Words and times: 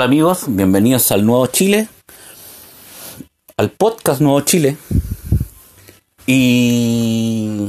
Hola 0.00 0.06
amigos, 0.06 0.44
bienvenidos 0.46 1.12
al 1.12 1.26
Nuevo 1.26 1.46
Chile, 1.48 1.86
al 3.58 3.70
podcast 3.70 4.22
Nuevo 4.22 4.40
Chile. 4.40 4.78
Y 6.26 7.68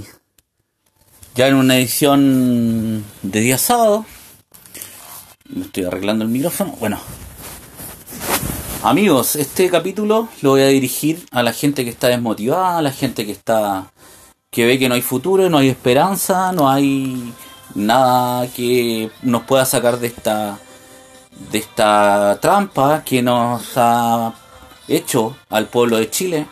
ya 1.35 1.49
en 1.49 1.55
una 1.55 1.75
edición 1.75 3.03
de 3.21 3.41
día 3.41 3.57
sábado, 3.57 4.05
me 5.49 5.65
estoy 5.65 5.83
arreglando 5.83 6.23
el 6.23 6.31
micrófono. 6.31 6.73
Bueno, 6.79 7.01
amigos, 8.81 9.35
este 9.35 9.69
capítulo 9.69 10.29
lo 10.41 10.51
voy 10.51 10.61
a 10.61 10.67
dirigir 10.67 11.25
a 11.31 11.43
la 11.43 11.51
gente 11.51 11.83
que 11.83 11.89
está 11.89 12.07
desmotivada, 12.07 12.77
a 12.77 12.81
la 12.81 12.93
gente 12.93 13.25
que 13.25 13.33
está 13.33 13.91
que 14.49 14.65
ve 14.65 14.79
que 14.79 14.87
no 14.87 14.95
hay 14.95 15.01
futuro, 15.01 15.49
no 15.49 15.57
hay 15.57 15.67
esperanza, 15.67 16.53
no 16.53 16.69
hay 16.69 17.33
nada 17.75 18.47
que 18.47 19.11
nos 19.21 19.43
pueda 19.43 19.65
sacar 19.65 19.99
de 19.99 20.07
esta 20.07 20.57
de 21.31 21.57
esta 21.57 22.39
trampa 22.41 23.03
que 23.03 23.21
nos 23.21 23.71
ha 23.75 24.33
hecho 24.87 25.37
al 25.49 25.67
pueblo 25.67 25.97
de 25.97 26.09
Chile 26.09 26.47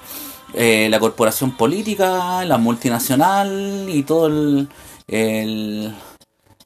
eh, 0.53 0.87
la 0.89 0.99
corporación 0.99 1.51
política, 1.51 2.43
la 2.43 2.57
multinacional 2.57 3.85
y 3.87 4.01
todo 4.03 4.27
el, 4.27 5.95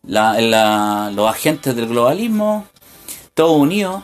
los 0.04 1.30
agentes 1.30 1.76
del 1.76 1.88
globalismo, 1.88 2.66
todo 3.34 3.54
unido 3.54 4.04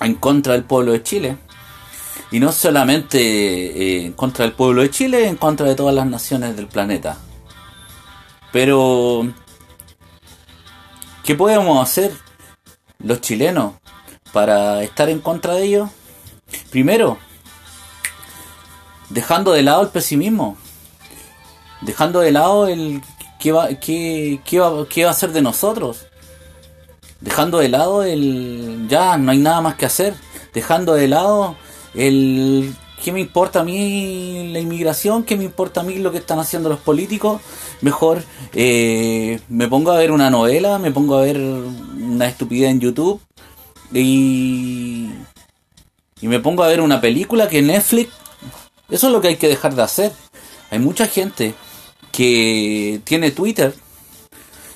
en 0.00 0.14
contra 0.14 0.52
del 0.52 0.64
pueblo 0.64 0.92
de 0.92 1.02
Chile. 1.02 1.36
Y 2.30 2.38
no 2.40 2.52
solamente 2.52 3.18
eh, 3.18 4.06
en 4.06 4.12
contra 4.12 4.44
del 4.44 4.54
pueblo 4.54 4.82
de 4.82 4.90
Chile, 4.90 5.26
en 5.26 5.36
contra 5.36 5.66
de 5.66 5.74
todas 5.74 5.94
las 5.94 6.06
naciones 6.06 6.56
del 6.56 6.68
planeta. 6.68 7.18
Pero, 8.52 9.32
¿qué 11.24 11.34
podemos 11.34 11.82
hacer 11.82 12.12
los 13.02 13.20
chilenos 13.20 13.74
para 14.32 14.82
estar 14.82 15.08
en 15.08 15.20
contra 15.20 15.54
de 15.54 15.64
ellos? 15.64 15.90
Primero, 16.70 17.18
dejando 19.10 19.52
de 19.52 19.62
lado 19.62 19.82
el 19.82 19.88
pesimismo, 19.88 20.56
dejando 21.80 22.20
de 22.20 22.32
lado 22.32 22.68
el 22.68 23.02
qué 23.38 23.52
va, 23.52 23.68
qué, 23.68 24.40
qué 24.44 24.60
va, 24.60 24.86
qué 24.88 25.04
va 25.04 25.10
a 25.10 25.14
ser 25.14 25.32
de 25.32 25.42
nosotros, 25.42 26.06
dejando 27.20 27.58
de 27.58 27.68
lado 27.68 28.02
el 28.02 28.86
ya 28.88 29.16
no 29.16 29.32
hay 29.32 29.38
nada 29.38 29.60
más 29.60 29.74
que 29.76 29.86
hacer, 29.86 30.14
dejando 30.52 30.94
de 30.94 31.08
lado 31.08 31.56
el 31.94 32.74
¿Qué 33.02 33.10
me 33.10 33.20
importa 33.20 33.60
a 33.60 33.64
mí 33.64 34.50
la 34.52 34.60
inmigración? 34.60 35.24
¿Qué 35.24 35.36
me 35.36 35.44
importa 35.44 35.80
a 35.80 35.84
mí 35.84 35.96
lo 35.96 36.12
que 36.12 36.18
están 36.18 36.38
haciendo 36.38 36.68
los 36.68 36.78
políticos? 36.78 37.40
Mejor 37.80 38.22
eh, 38.52 39.40
me 39.48 39.66
pongo 39.66 39.90
a 39.90 39.98
ver 39.98 40.12
una 40.12 40.30
novela, 40.30 40.78
me 40.78 40.92
pongo 40.92 41.16
a 41.16 41.22
ver 41.22 41.36
una 41.38 42.28
estupidez 42.28 42.70
en 42.70 42.80
YouTube 42.80 43.20
y, 43.92 45.10
y 46.20 46.28
me 46.28 46.38
pongo 46.38 46.62
a 46.62 46.68
ver 46.68 46.80
una 46.80 47.00
película 47.00 47.48
que 47.48 47.60
Netflix... 47.60 48.12
Eso 48.88 49.06
es 49.06 49.12
lo 49.12 49.20
que 49.20 49.28
hay 49.28 49.36
que 49.36 49.48
dejar 49.48 49.74
de 49.74 49.82
hacer. 49.82 50.12
Hay 50.70 50.78
mucha 50.78 51.06
gente 51.06 51.54
que 52.12 53.00
tiene 53.04 53.30
Twitter 53.30 53.74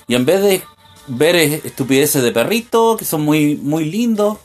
y 0.07 0.15
en 0.15 0.25
vez 0.25 0.41
de 0.41 0.63
ver 1.07 1.35
estupideces 1.35 2.23
de 2.23 2.31
perrito 2.31 2.97
que 2.97 3.05
son 3.05 3.21
muy, 3.21 3.55
muy 3.55 3.85
lindos, 3.85 4.37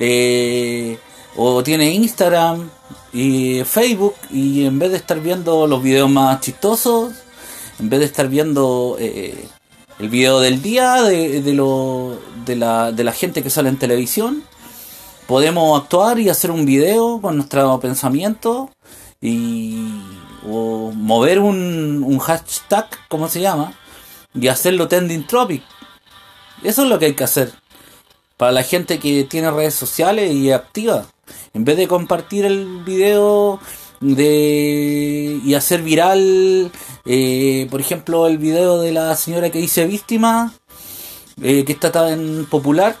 eh, 0.00 0.98
o 1.36 1.62
tiene 1.62 1.92
Instagram 1.92 2.70
y 3.12 3.62
Facebook 3.64 4.14
y 4.30 4.64
en 4.64 4.78
vez 4.78 4.90
de 4.90 4.96
estar 4.96 5.20
viendo 5.20 5.66
los 5.66 5.82
videos 5.82 6.10
más 6.10 6.40
chistosos, 6.40 7.12
en 7.78 7.90
vez 7.90 8.00
de 8.00 8.06
estar 8.06 8.28
viendo 8.28 8.96
eh, 8.98 9.48
el 9.98 10.08
video 10.08 10.40
del 10.40 10.62
día 10.62 11.02
de, 11.02 11.42
de, 11.42 11.52
lo, 11.52 12.18
de, 12.44 12.56
la, 12.56 12.92
de 12.92 13.04
la 13.04 13.12
gente 13.12 13.42
que 13.42 13.50
sale 13.50 13.68
en 13.68 13.78
televisión, 13.78 14.44
podemos 15.26 15.80
actuar 15.80 16.18
y 16.18 16.28
hacer 16.28 16.50
un 16.50 16.64
video 16.64 17.20
con 17.20 17.36
nuestro 17.36 17.78
pensamiento 17.80 18.70
y 19.20 19.88
o 20.48 20.92
mover 20.94 21.40
un, 21.40 22.04
un 22.04 22.18
hashtag, 22.18 22.86
como 23.08 23.28
se 23.28 23.40
llama, 23.40 23.72
y 24.32 24.48
hacerlo 24.48 24.86
trending 24.86 25.26
topic. 25.26 25.62
Eso 26.62 26.84
es 26.84 26.88
lo 26.88 26.98
que 26.98 27.06
hay 27.06 27.14
que 27.14 27.24
hacer 27.24 27.52
para 28.36 28.52
la 28.52 28.62
gente 28.62 28.98
que 28.98 29.24
tiene 29.24 29.50
redes 29.50 29.74
sociales 29.74 30.32
y 30.32 30.52
activa. 30.52 31.06
En 31.54 31.64
vez 31.64 31.76
de 31.76 31.88
compartir 31.88 32.44
el 32.44 32.82
video 32.84 33.60
de 34.00 35.40
y 35.44 35.54
hacer 35.54 35.82
viral, 35.82 36.70
eh, 37.04 37.66
por 37.70 37.80
ejemplo, 37.80 38.26
el 38.26 38.38
video 38.38 38.80
de 38.80 38.92
la 38.92 39.14
señora 39.16 39.50
que 39.50 39.58
dice 39.58 39.86
víctima, 39.86 40.52
eh, 41.42 41.64
que 41.64 41.72
está 41.72 41.92
tan 41.92 42.46
popular, 42.50 42.96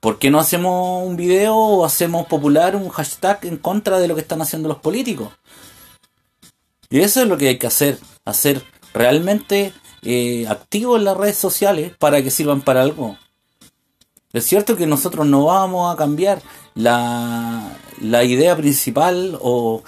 ¿por 0.00 0.18
qué 0.18 0.30
no 0.30 0.38
hacemos 0.38 1.06
un 1.06 1.16
video 1.16 1.56
o 1.56 1.84
hacemos 1.84 2.26
popular 2.26 2.76
un 2.76 2.88
hashtag 2.88 3.46
en 3.46 3.56
contra 3.56 3.98
de 3.98 4.08
lo 4.08 4.14
que 4.14 4.20
están 4.20 4.42
haciendo 4.42 4.68
los 4.68 4.78
políticos? 4.78 5.30
Y 6.90 7.00
eso 7.00 7.22
es 7.22 7.28
lo 7.28 7.36
que 7.36 7.48
hay 7.48 7.58
que 7.58 7.66
hacer, 7.66 7.98
hacer 8.24 8.62
realmente 8.92 9.72
eh, 10.02 10.46
en 10.70 11.04
las 11.04 11.16
redes 11.16 11.36
sociales 11.36 11.92
para 11.98 12.22
que 12.22 12.30
sirvan 12.30 12.60
para 12.60 12.82
algo. 12.82 13.16
Es 14.34 14.46
cierto 14.46 14.76
que 14.76 14.88
nosotros 14.88 15.26
no 15.26 15.44
vamos 15.44 15.94
a 15.94 15.96
cambiar 15.96 16.42
la, 16.74 17.70
idea 18.02 18.56
principal 18.56 19.38
o, 19.40 19.84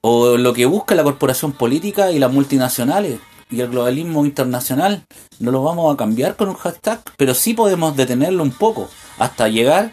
o 0.00 0.38
lo 0.38 0.54
que 0.54 0.64
busca 0.64 0.94
la 0.94 1.04
corporación 1.04 1.52
política 1.52 2.10
y 2.10 2.18
las 2.18 2.32
multinacionales 2.32 3.20
y 3.50 3.60
el 3.60 3.68
globalismo 3.68 4.24
internacional. 4.24 5.04
No 5.40 5.50
lo 5.50 5.62
vamos 5.62 5.92
a 5.92 5.96
cambiar 5.98 6.36
con 6.36 6.48
un 6.48 6.54
hashtag, 6.54 7.02
pero 7.18 7.34
sí 7.34 7.52
podemos 7.52 7.94
detenerlo 7.94 8.42
un 8.42 8.52
poco 8.52 8.88
hasta 9.18 9.48
llegar 9.48 9.92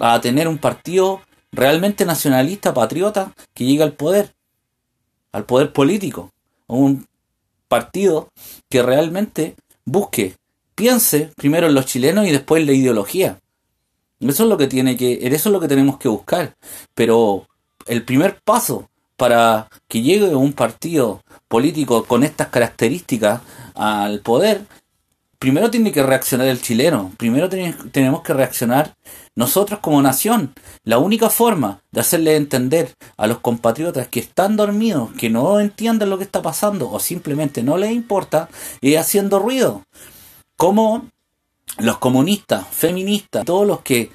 a 0.00 0.20
tener 0.20 0.48
un 0.48 0.58
partido 0.58 1.20
realmente 1.52 2.04
nacionalista, 2.04 2.74
patriota, 2.74 3.32
que 3.54 3.64
llegue 3.64 3.84
al 3.84 3.92
poder, 3.92 4.34
al 5.30 5.44
poder 5.44 5.72
político. 5.72 6.32
Un 6.66 7.06
partido 7.68 8.28
que 8.68 8.82
realmente 8.82 9.54
busque 9.84 10.34
piense 10.82 11.30
primero 11.36 11.68
en 11.68 11.74
los 11.74 11.86
chilenos 11.86 12.26
y 12.26 12.32
después 12.32 12.60
en 12.60 12.66
la 12.66 12.72
ideología. 12.72 13.38
Eso 14.18 14.42
es 14.42 14.48
lo 14.48 14.58
que 14.58 14.66
tiene 14.66 14.96
que, 14.96 15.20
eso 15.22 15.48
es 15.48 15.52
lo 15.52 15.60
que 15.60 15.68
tenemos 15.68 15.96
que 15.96 16.08
buscar. 16.08 16.56
Pero 16.92 17.46
el 17.86 18.02
primer 18.02 18.40
paso 18.42 18.90
para 19.16 19.68
que 19.86 20.02
llegue 20.02 20.34
un 20.34 20.52
partido 20.52 21.22
político 21.46 22.02
con 22.02 22.24
estas 22.24 22.48
características 22.48 23.42
al 23.76 24.22
poder, 24.22 24.62
primero 25.38 25.70
tiene 25.70 25.92
que 25.92 26.02
reaccionar 26.02 26.48
el 26.48 26.60
chileno, 26.60 27.12
primero 27.16 27.48
tenemos 27.48 28.22
que 28.22 28.34
reaccionar 28.34 28.96
nosotros 29.36 29.78
como 29.78 30.02
nación. 30.02 30.52
La 30.82 30.98
única 30.98 31.30
forma 31.30 31.80
de 31.92 32.00
hacerle 32.00 32.34
entender 32.34 32.92
a 33.16 33.28
los 33.28 33.38
compatriotas 33.38 34.08
que 34.08 34.18
están 34.18 34.56
dormidos, 34.56 35.10
que 35.12 35.30
no 35.30 35.60
entienden 35.60 36.10
lo 36.10 36.18
que 36.18 36.24
está 36.24 36.42
pasando 36.42 36.90
o 36.90 36.98
simplemente 36.98 37.62
no 37.62 37.76
les 37.76 37.92
importa, 37.92 38.48
es 38.80 38.98
haciendo 38.98 39.38
ruido 39.38 39.84
cómo 40.62 41.08
los 41.78 41.98
comunistas, 41.98 42.64
feministas, 42.70 43.44
todos 43.44 43.66
los 43.66 43.80
que 43.80 44.12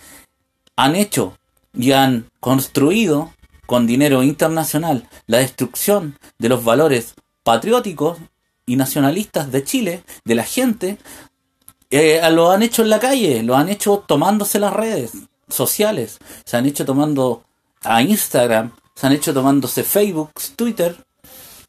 han 0.77 0.95
hecho 0.95 1.37
y 1.73 1.91
han 1.91 2.29
construido 2.39 3.33
con 3.65 3.85
dinero 3.85 4.23
internacional 4.23 5.09
la 5.25 5.39
destrucción 5.39 6.17
de 6.39 6.47
los 6.47 6.63
valores 6.63 7.15
patrióticos 7.43 8.19
y 8.65 8.77
nacionalistas 8.77 9.51
de 9.51 9.65
Chile, 9.65 10.03
de 10.23 10.35
la 10.35 10.45
gente, 10.45 10.97
eh, 11.89 12.21
lo 12.31 12.49
han 12.49 12.63
hecho 12.63 12.81
en 12.81 12.91
la 12.91 12.99
calle, 13.01 13.43
lo 13.43 13.57
han 13.57 13.67
hecho 13.67 14.05
tomándose 14.07 14.57
las 14.57 14.71
redes 14.71 15.11
sociales, 15.49 16.17
se 16.45 16.55
han 16.55 16.65
hecho 16.65 16.85
tomando 16.85 17.43
a 17.83 18.01
Instagram, 18.01 18.71
se 18.95 19.05
han 19.05 19.11
hecho 19.11 19.33
tomándose 19.33 19.83
Facebook, 19.83 20.31
Twitter 20.55 20.95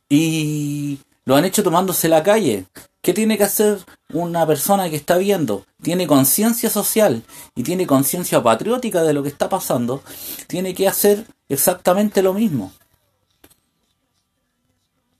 y 0.08 1.00
lo 1.24 1.34
han 1.34 1.44
hecho 1.44 1.64
tomándose 1.64 2.08
la 2.08 2.22
calle. 2.22 2.66
¿Qué 3.00 3.14
tiene 3.14 3.38
que 3.38 3.44
hacer 3.44 3.78
una 4.12 4.46
persona 4.46 4.90
que 4.90 4.96
está 4.96 5.16
viendo? 5.16 5.64
Tiene 5.82 6.06
conciencia 6.06 6.68
social 6.68 7.22
y 7.54 7.62
tiene 7.62 7.86
conciencia 7.86 8.42
patriótica 8.42 9.02
de 9.02 9.12
lo 9.12 9.22
que 9.22 9.28
está 9.28 9.48
pasando. 9.48 10.02
Tiene 10.46 10.74
que 10.74 10.88
hacer 10.88 11.26
exactamente 11.48 12.22
lo 12.22 12.34
mismo. 12.34 12.72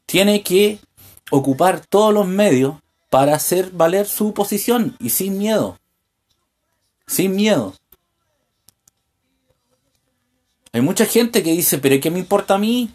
Tiene 0.07 0.43
que 0.43 0.81
ocupar 1.31 1.85
todos 1.87 2.13
los 2.13 2.27
medios 2.27 2.77
para 3.11 3.35
hacer 3.35 3.71
valer 3.71 4.07
su 4.07 4.35
posición 4.35 4.97
y 4.99 5.11
sin 5.11 5.39
miedo. 5.39 5.79
Sin 7.07 7.37
miedo. 7.37 7.75
Hay 10.73 10.81
mucha 10.81 11.07
gente 11.07 11.43
que 11.43 11.53
dice, 11.53 11.79
pero 11.79 12.01
¿qué 12.01 12.11
me 12.11 12.19
importa 12.19 12.55
a 12.55 12.59
mí? 12.59 12.91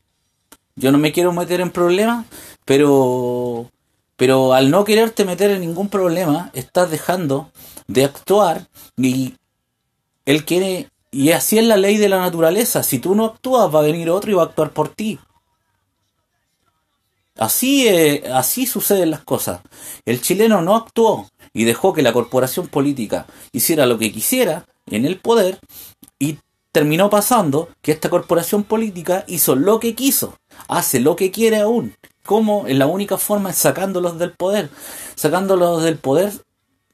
Yo 0.75 0.91
no 0.91 0.97
me 0.97 1.11
quiero 1.11 1.31
meter 1.33 1.61
en 1.61 1.71
problemas, 1.71 2.25
pero 2.65 3.71
pero 4.15 4.53
al 4.53 4.69
no 4.69 4.83
quererte 4.83 5.25
meter 5.25 5.51
en 5.51 5.61
ningún 5.61 5.89
problema, 5.89 6.51
estás 6.53 6.91
dejando 6.91 7.51
de 7.87 8.05
actuar 8.05 8.67
y 8.97 9.35
él 10.25 10.45
quiere 10.45 10.89
y 11.13 11.31
así 11.31 11.59
es 11.59 11.65
la 11.65 11.77
ley 11.77 11.97
de 11.97 12.09
la 12.09 12.19
naturaleza. 12.19 12.81
Si 12.81 12.97
tú 12.97 13.13
no 13.13 13.25
actúas, 13.25 13.73
va 13.73 13.79
a 13.79 13.83
venir 13.83 14.09
otro 14.09 14.31
y 14.31 14.33
va 14.33 14.41
a 14.41 14.45
actuar 14.45 14.71
por 14.71 14.89
ti. 14.89 15.19
Así, 17.37 17.87
así 18.33 18.65
suceden 18.65 19.11
las 19.11 19.23
cosas. 19.23 19.61
El 20.05 20.21
chileno 20.21 20.61
no 20.63 20.75
actuó 20.75 21.29
y 21.53 21.65
dejó 21.65 21.93
que 21.93 22.01
la 22.01 22.13
corporación 22.13 22.67
política 22.67 23.27
hiciera 23.51 23.85
lo 23.85 23.99
que 23.99 24.11
quisiera 24.11 24.65
en 24.87 25.05
el 25.05 25.19
poder 25.19 25.59
y 26.17 26.39
terminó 26.71 27.11
pasando 27.11 27.69
que 27.83 27.91
esta 27.91 28.09
corporación 28.09 28.63
política 28.63 29.23
hizo 29.27 29.55
lo 29.55 29.79
que 29.79 29.93
quiso, 29.93 30.39
hace 30.67 30.99
lo 30.99 31.15
que 31.15 31.29
quiere 31.29 31.59
aún. 31.59 31.95
¿Cómo? 32.25 32.65
La 32.67 32.87
única 32.87 33.17
forma 33.17 33.49
es 33.49 33.57
sacándolos 33.57 34.17
del 34.17 34.31
poder. 34.31 34.69
Sacándolos 35.15 35.83
del 35.83 35.97
poder 35.97 36.31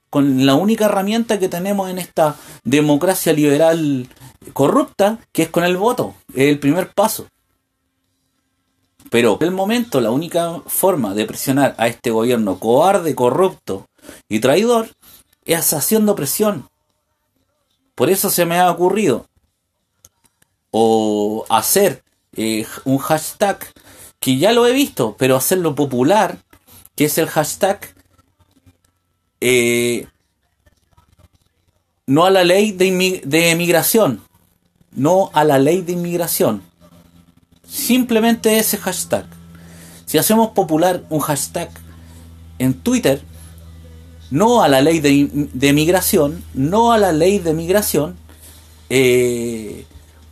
con 0.10 0.46
la 0.46 0.56
única 0.56 0.86
herramienta 0.86 1.38
que 1.38 1.50
tenemos 1.50 1.90
en 1.90 2.00
esta 2.00 2.36
democracia 2.64 3.32
liberal 3.32 4.10
corrupta, 4.54 5.20
que 5.32 5.44
es 5.44 5.50
con 5.50 5.64
el 5.64 5.78
voto. 5.78 6.16
Es 6.34 6.50
el 6.50 6.60
primer 6.60 6.92
paso. 6.94 7.28
Pero 9.10 9.38
en 9.40 9.48
el 9.48 9.54
momento 9.54 10.02
la 10.02 10.12
única 10.12 10.62
forma 10.68 11.14
de 11.14 11.26
presionar 11.26 11.76
a 11.78 11.88
este 11.88 12.12
gobierno 12.12 12.60
cobarde, 12.60 13.16
corrupto 13.16 13.88
y 14.28 14.40
traidor 14.40 14.90
es 15.46 15.74
haciendo 15.74 16.16
presión. 16.16 16.70
Por 17.96 18.10
eso 18.10 18.30
se 18.30 18.46
me 18.46 18.60
ha 18.60 18.72
ocurrido 18.72 19.26
o 20.72 21.46
hacer 21.50 22.04
eh, 22.36 22.66
un 22.86 22.98
hashtag 23.00 23.60
que 24.20 24.38
ya 24.38 24.52
lo 24.52 24.68
he 24.68 24.74
visto, 24.74 25.16
pero 25.18 25.36
hacerlo 25.36 25.76
popular, 25.76 26.38
que 26.96 27.06
es 27.06 27.18
el 27.18 27.28
hashtag 27.28 27.80
eh, 29.42 30.08
no 32.06 32.26
a 32.26 32.32
la 32.32 32.44
ley 32.44 32.72
de, 32.72 33.22
de 33.24 33.52
emigración, 33.52 34.22
no 34.92 35.30
a 35.34 35.44
la 35.44 35.60
ley 35.60 35.82
de 35.82 35.94
inmigración. 35.94 36.64
Simplemente 37.68 38.58
ese 38.58 38.78
hashtag. 38.78 39.26
Si 40.06 40.18
hacemos 40.18 40.50
popular 40.50 41.04
un 41.10 41.20
hashtag 41.20 41.70
en 42.58 42.74
Twitter, 42.74 43.22
no 44.32 44.64
a 44.64 44.68
la 44.68 44.82
ley 44.82 45.00
de, 45.00 45.30
de 45.54 45.74
migración, 45.74 46.44
no 46.54 46.92
a 46.92 46.98
la 46.98 47.12
ley 47.12 47.38
de 47.38 47.54
migración, 47.54 48.18
eh, 48.90 49.86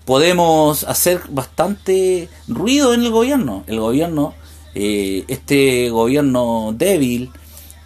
podemos 0.08 0.86
hacer 0.86 1.22
bastante 1.28 2.30
ruido 2.48 2.94
en 2.94 3.02
el 3.02 3.12
gobierno. 3.12 3.66
El 3.68 3.82
gobierno, 3.82 4.36
eh, 4.74 5.26
este 5.28 5.90
gobierno 5.90 6.74
débil, 6.74 7.30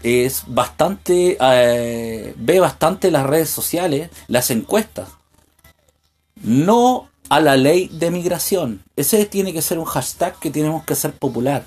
es 0.04 0.44
bastante, 0.46 1.36
eh, 1.42 2.36
ve 2.38 2.60
bastante 2.60 3.10
las 3.10 3.26
redes 3.26 3.50
sociales, 3.50 4.12
las 4.28 4.52
encuestas. 4.52 5.10
No 6.44 7.10
a 7.28 7.40
la 7.40 7.58
ley 7.58 7.90
de 7.92 8.12
migración. 8.12 8.84
Ese 8.96 9.26
tiene 9.26 9.52
que 9.52 9.64
ser 9.64 9.80
un 9.80 9.86
hashtag 9.86 10.38
que 10.38 10.52
tenemos 10.52 10.84
que 10.84 10.94
hacer 10.94 11.14
popular. 11.14 11.66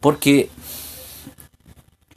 Porque 0.00 0.50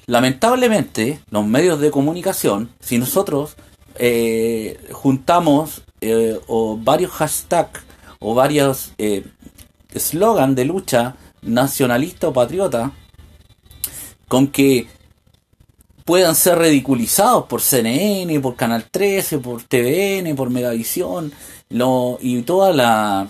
lamentablemente 0.08 1.20
los 1.30 1.46
medios 1.46 1.80
de 1.80 1.92
comunicación, 1.92 2.72
si 2.80 2.98
nosotros 2.98 3.58
eh, 3.94 4.80
juntamos 4.92 5.84
eh, 6.02 6.40
o 6.48 6.78
varios 6.78 7.12
hashtags 7.12 7.82
o 8.20 8.34
varios 8.34 8.92
eslogan 9.94 10.52
eh, 10.52 10.56
de 10.56 10.66
lucha 10.66 11.16
nacionalista 11.42 12.28
o 12.28 12.34
patriota 12.34 12.92
con 14.28 14.48
que 14.48 14.88
puedan 16.04 16.36
ser 16.36 16.60
ridiculizados 16.60 17.46
por 17.46 17.62
CNN, 17.62 18.40
por 18.40 18.56
Canal 18.56 18.86
13, 18.90 19.40
por 19.40 19.64
TVN, 19.64 20.36
por 20.36 20.50
Megavisión, 20.50 21.32
y 21.70 22.42
toda 22.44 22.74
la 22.74 23.28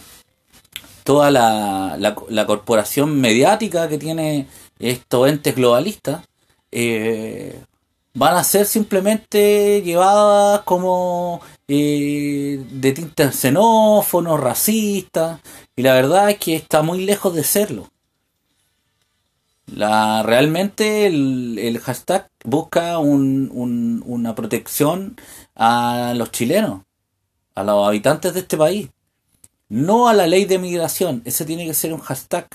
toda 1.03 1.29
la, 1.31 1.97
la, 1.99 2.45
corporación 2.47 3.21
mediática 3.21 3.87
que 3.87 3.99
tiene 3.99 4.47
estos 4.79 5.29
entes 5.29 5.55
globalistas, 5.55 6.25
eh, 6.71 7.61
van 8.15 8.35
a 8.35 8.43
ser 8.43 8.65
simplemente 8.65 9.83
llevadas 9.83 10.61
como 10.61 11.41
eh, 11.67 12.63
de 12.69 12.91
tintes 12.91 13.35
xenófonos, 13.35 14.39
racistas, 14.39 15.41
y 15.75 15.81
la 15.81 15.93
verdad 15.93 16.29
es 16.29 16.37
que 16.37 16.55
está 16.55 16.81
muy 16.81 17.05
lejos 17.05 17.33
de 17.33 17.43
serlo. 17.43 17.89
La, 19.67 20.21
realmente 20.23 21.07
el, 21.07 21.79
hashtag 21.83 22.29
busca 22.43 22.99
un, 22.99 24.03
una 24.05 24.35
protección 24.35 25.17
a 25.55 26.13
los 26.15 26.31
chilenos, 26.31 26.83
a 27.55 27.63
los 27.63 27.87
habitantes 27.87 28.33
de 28.33 28.41
este 28.41 28.57
país, 28.57 28.89
no 29.69 30.07
a 30.07 30.13
la 30.13 30.27
ley 30.27 30.45
de 30.45 30.59
migración. 30.59 31.21
Ese 31.25 31.45
tiene 31.45 31.65
que 31.65 31.73
ser 31.73 31.93
un 31.93 31.99
hashtag. 31.99 32.47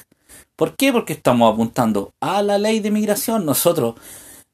¿Por 0.57 0.77
qué? 0.77 0.93
Porque 0.93 1.15
estamos 1.15 1.53
apuntando 1.53 2.15
a 2.21 2.43
la 2.43 2.59
ley 2.59 2.81
de 2.81 2.91
migración. 2.91 3.45
Nosotros, 3.45 3.97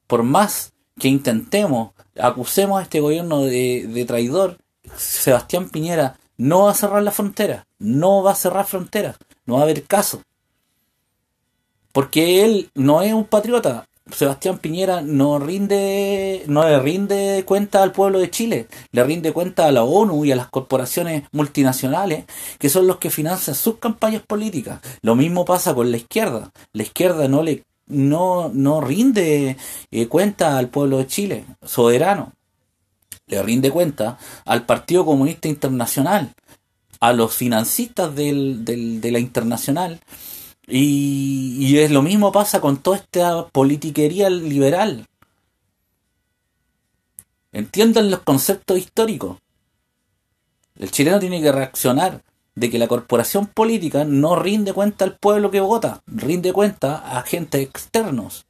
por 0.07 0.23
más 0.23 0.73
que 0.99 1.09
intentemos, 1.09 1.91
acusemos 2.19 2.79
a 2.79 2.83
este 2.83 2.99
gobierno 2.99 3.43
de, 3.43 4.05
traidor, 4.07 4.57
Sebastián 4.95 5.69
Piñera 5.69 6.17
no 6.37 6.63
va 6.65 6.71
a 6.71 6.75
cerrar 6.75 7.03
la 7.03 7.11
frontera, 7.11 7.65
no 7.79 8.23
va 8.23 8.31
a 8.31 8.35
cerrar 8.35 8.65
fronteras, 8.65 9.17
no 9.45 9.55
va 9.55 9.61
a 9.61 9.63
haber 9.63 9.83
caso. 9.83 10.21
Porque 11.91 12.45
él 12.45 12.69
no 12.75 13.01
es 13.01 13.13
un 13.13 13.25
patriota. 13.25 13.85
Sebastián 14.11 14.59
Piñera 14.59 15.01
no 15.01 15.37
rinde, 15.39 16.43
no 16.47 16.63
le 16.63 16.79
rinde 16.79 17.43
cuenta 17.45 17.83
al 17.83 17.91
pueblo 17.91 18.19
de 18.19 18.29
Chile, 18.29 18.67
le 18.91 19.03
rinde 19.03 19.33
cuenta 19.33 19.67
a 19.67 19.71
la 19.71 19.83
ONU 19.83 20.23
y 20.23 20.31
a 20.31 20.35
las 20.37 20.47
corporaciones 20.47 21.23
multinacionales, 21.33 22.25
que 22.57 22.69
son 22.69 22.87
los 22.87 22.97
que 22.97 23.09
financian 23.09 23.55
sus 23.55 23.79
campañas 23.79 24.21
políticas. 24.25 24.79
Lo 25.01 25.15
mismo 25.15 25.43
pasa 25.43 25.73
con 25.75 25.91
la 25.91 25.97
izquierda. 25.97 26.51
La 26.71 26.83
izquierda 26.83 27.27
no 27.27 27.43
le 27.43 27.63
no, 27.87 28.49
no 28.53 28.81
rinde 28.81 29.57
eh, 29.91 30.07
cuenta 30.07 30.57
al 30.57 30.69
pueblo 30.69 30.97
de 30.97 31.07
Chile, 31.07 31.45
soberano. 31.63 32.33
Le 33.27 33.41
rinde 33.43 33.71
cuenta 33.71 34.17
al 34.45 34.65
Partido 34.65 35.05
Comunista 35.05 35.47
Internacional, 35.47 36.33
a 36.99 37.13
los 37.13 37.35
financistas 37.35 38.15
del, 38.15 38.63
del, 38.63 39.01
de 39.01 39.11
la 39.11 39.19
internacional. 39.19 39.99
Y, 40.67 41.57
y 41.59 41.77
es 41.79 41.91
lo 41.91 42.01
mismo 42.01 42.31
pasa 42.31 42.61
con 42.61 42.77
toda 42.77 42.97
esta 42.97 43.47
politiquería 43.47 44.29
liberal. 44.29 45.05
Entiendan 47.51 48.11
los 48.11 48.21
conceptos 48.21 48.77
históricos. 48.77 49.37
El 50.77 50.91
chileno 50.91 51.19
tiene 51.19 51.41
que 51.41 51.51
reaccionar 51.51 52.21
de 52.57 52.71
que 52.71 52.79
la 52.79 52.87
corporación 52.87 53.45
política 53.45 54.03
no 54.03 54.35
rinde 54.35 54.73
cuenta 54.73 55.05
al 55.05 55.15
pueblo 55.15 55.51
que 55.51 55.59
vota, 55.59 56.01
rinde 56.07 56.51
cuenta 56.51 56.95
a 56.95 57.19
agentes 57.19 57.61
externos. 57.61 58.47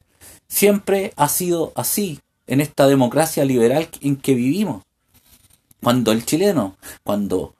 Siempre 0.48 1.12
ha 1.16 1.28
sido 1.28 1.72
así 1.74 2.18
en 2.46 2.62
esta 2.62 2.86
democracia 2.86 3.44
liberal 3.44 3.86
en 4.00 4.16
que 4.16 4.32
vivimos. 4.32 4.82
Cuando 5.82 6.12
el 6.12 6.24
chileno, 6.24 6.78
cuando 7.04 7.54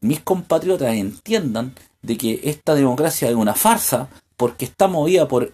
mis 0.00 0.20
compatriotas 0.20 0.94
entiendan 0.94 1.74
de 2.02 2.16
que 2.16 2.42
esta 2.44 2.76
democracia 2.76 3.28
es 3.28 3.34
una 3.34 3.56
farsa 3.56 4.08
porque 4.36 4.66
está 4.66 4.86
movida 4.86 5.26
por 5.26 5.52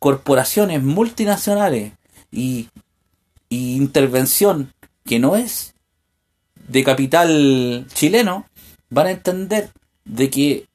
corporaciones 0.00 0.82
multinacionales 0.82 1.92
y, 2.32 2.68
y 3.48 3.76
intervención 3.76 4.72
que 5.04 5.20
no 5.20 5.36
es 5.36 5.72
de 6.66 6.82
capital 6.84 7.86
chileno, 7.92 8.46
van 8.90 9.06
a 9.06 9.10
entender 9.12 9.70
de 10.04 10.30
que 10.30 10.66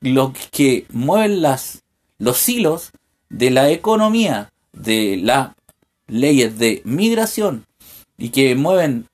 lo 0.00 0.32
que 0.52 0.86
mueven 0.90 1.42
las, 1.42 1.82
los 2.18 2.48
hilos 2.48 2.92
de 3.28 3.50
la 3.50 3.70
economía, 3.70 4.52
de 4.72 5.16
las 5.16 5.52
leyes 6.06 6.58
de 6.58 6.82
migración 6.84 7.66
y 8.16 8.28
que 8.28 8.54
mueven 8.54 9.08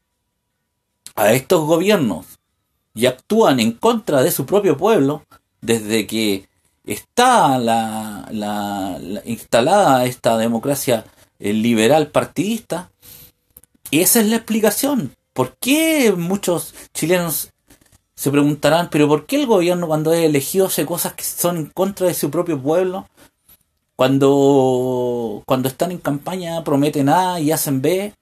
a 1.14 1.32
estos 1.32 1.66
gobiernos 1.66 2.26
y 2.94 3.06
actúan 3.06 3.60
en 3.60 3.72
contra 3.72 4.22
de 4.22 4.30
su 4.30 4.44
propio 4.44 4.76
pueblo 4.76 5.24
desde 5.60 6.06
que 6.06 6.48
está 6.84 7.58
la, 7.58 8.28
la, 8.30 9.00
instalada 9.24 10.04
esta 10.04 10.36
democracia 10.36 11.04
eh, 11.38 11.52
liberal 11.52 12.08
partidista. 12.08 12.90
Esa 13.90 14.20
es 14.20 14.26
la 14.26 14.36
explicación. 14.36 15.14
¿Por 15.32 15.56
qué 15.58 16.12
muchos 16.16 16.74
chilenos 16.92 17.51
se 18.22 18.30
preguntarán, 18.30 18.88
pero 18.88 19.08
¿por 19.08 19.26
qué 19.26 19.34
el 19.34 19.48
gobierno 19.48 19.88
cuando 19.88 20.12
es 20.12 20.22
elegido 20.24 20.66
hace 20.66 20.86
cosas 20.86 21.14
que 21.14 21.24
son 21.24 21.56
en 21.56 21.66
contra 21.66 22.06
de 22.06 22.14
su 22.14 22.30
propio 22.30 22.56
pueblo? 22.62 23.08
Cuando, 23.96 25.42
cuando 25.44 25.66
están 25.66 25.90
en 25.90 25.98
campaña 25.98 26.62
prometen 26.62 27.08
A 27.08 27.40
y 27.40 27.50
hacen 27.50 27.82
B. 27.82 28.14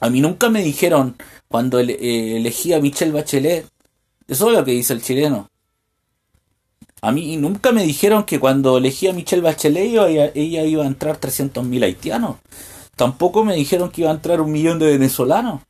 A 0.00 0.08
mí 0.08 0.22
nunca 0.22 0.48
me 0.48 0.62
dijeron 0.62 1.16
cuando 1.48 1.80
eh, 1.80 2.38
elegí 2.38 2.72
a 2.72 2.80
Michelle 2.80 3.12
Bachelet, 3.12 3.66
eso 4.26 4.48
es 4.48 4.56
lo 4.56 4.64
que 4.64 4.70
dice 4.70 4.94
el 4.94 5.02
chileno. 5.02 5.50
A 7.02 7.12
mí 7.12 7.36
nunca 7.36 7.72
me 7.72 7.82
dijeron 7.82 8.24
que 8.24 8.40
cuando 8.40 8.78
elegí 8.78 9.06
a 9.06 9.12
Michelle 9.12 9.42
Bachelet 9.42 9.84
ella, 9.84 10.32
ella 10.34 10.64
iba 10.64 10.84
a 10.84 10.86
entrar 10.86 11.20
300.000 11.20 11.84
haitianos. 11.84 12.36
Tampoco 12.96 13.44
me 13.44 13.54
dijeron 13.54 13.90
que 13.90 14.00
iba 14.00 14.10
a 14.10 14.14
entrar 14.14 14.40
un 14.40 14.50
millón 14.50 14.78
de 14.78 14.86
venezolanos. 14.86 15.60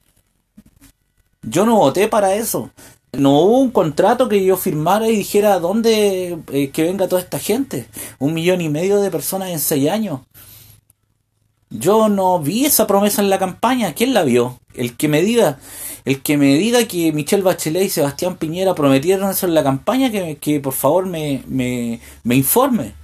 Yo 1.42 1.64
no 1.66 1.76
voté 1.76 2.08
para 2.08 2.34
eso. 2.34 2.70
No 3.12 3.40
hubo 3.40 3.58
un 3.58 3.70
contrato 3.70 4.28
que 4.28 4.44
yo 4.44 4.56
firmara 4.56 5.08
y 5.08 5.16
dijera 5.16 5.58
dónde 5.58 6.38
eh, 6.52 6.70
que 6.70 6.84
venga 6.84 7.08
toda 7.08 7.22
esta 7.22 7.38
gente. 7.38 7.86
Un 8.18 8.34
millón 8.34 8.60
y 8.60 8.68
medio 8.68 9.00
de 9.00 9.10
personas 9.10 9.50
en 9.50 9.58
seis 9.58 9.90
años. 9.90 10.20
Yo 11.70 12.08
no 12.08 12.40
vi 12.40 12.66
esa 12.66 12.86
promesa 12.86 13.22
en 13.22 13.30
la 13.30 13.38
campaña. 13.38 13.94
¿Quién 13.94 14.12
la 14.14 14.24
vio? 14.24 14.60
El 14.74 14.96
que 14.96 15.08
me 15.08 15.22
diga, 15.22 15.58
el 16.04 16.22
que 16.22 16.36
me 16.36 16.54
diga 16.54 16.84
que 16.86 17.12
Michelle 17.12 17.42
Bachelet 17.42 17.84
y 17.84 17.88
Sebastián 17.88 18.36
Piñera 18.36 18.74
prometieron 18.74 19.30
eso 19.30 19.46
en 19.46 19.54
la 19.54 19.62
campaña, 19.62 20.10
que, 20.10 20.36
que 20.36 20.60
por 20.60 20.72
favor 20.72 21.06
me, 21.06 21.42
me, 21.46 22.00
me 22.24 22.34
informe. 22.36 22.94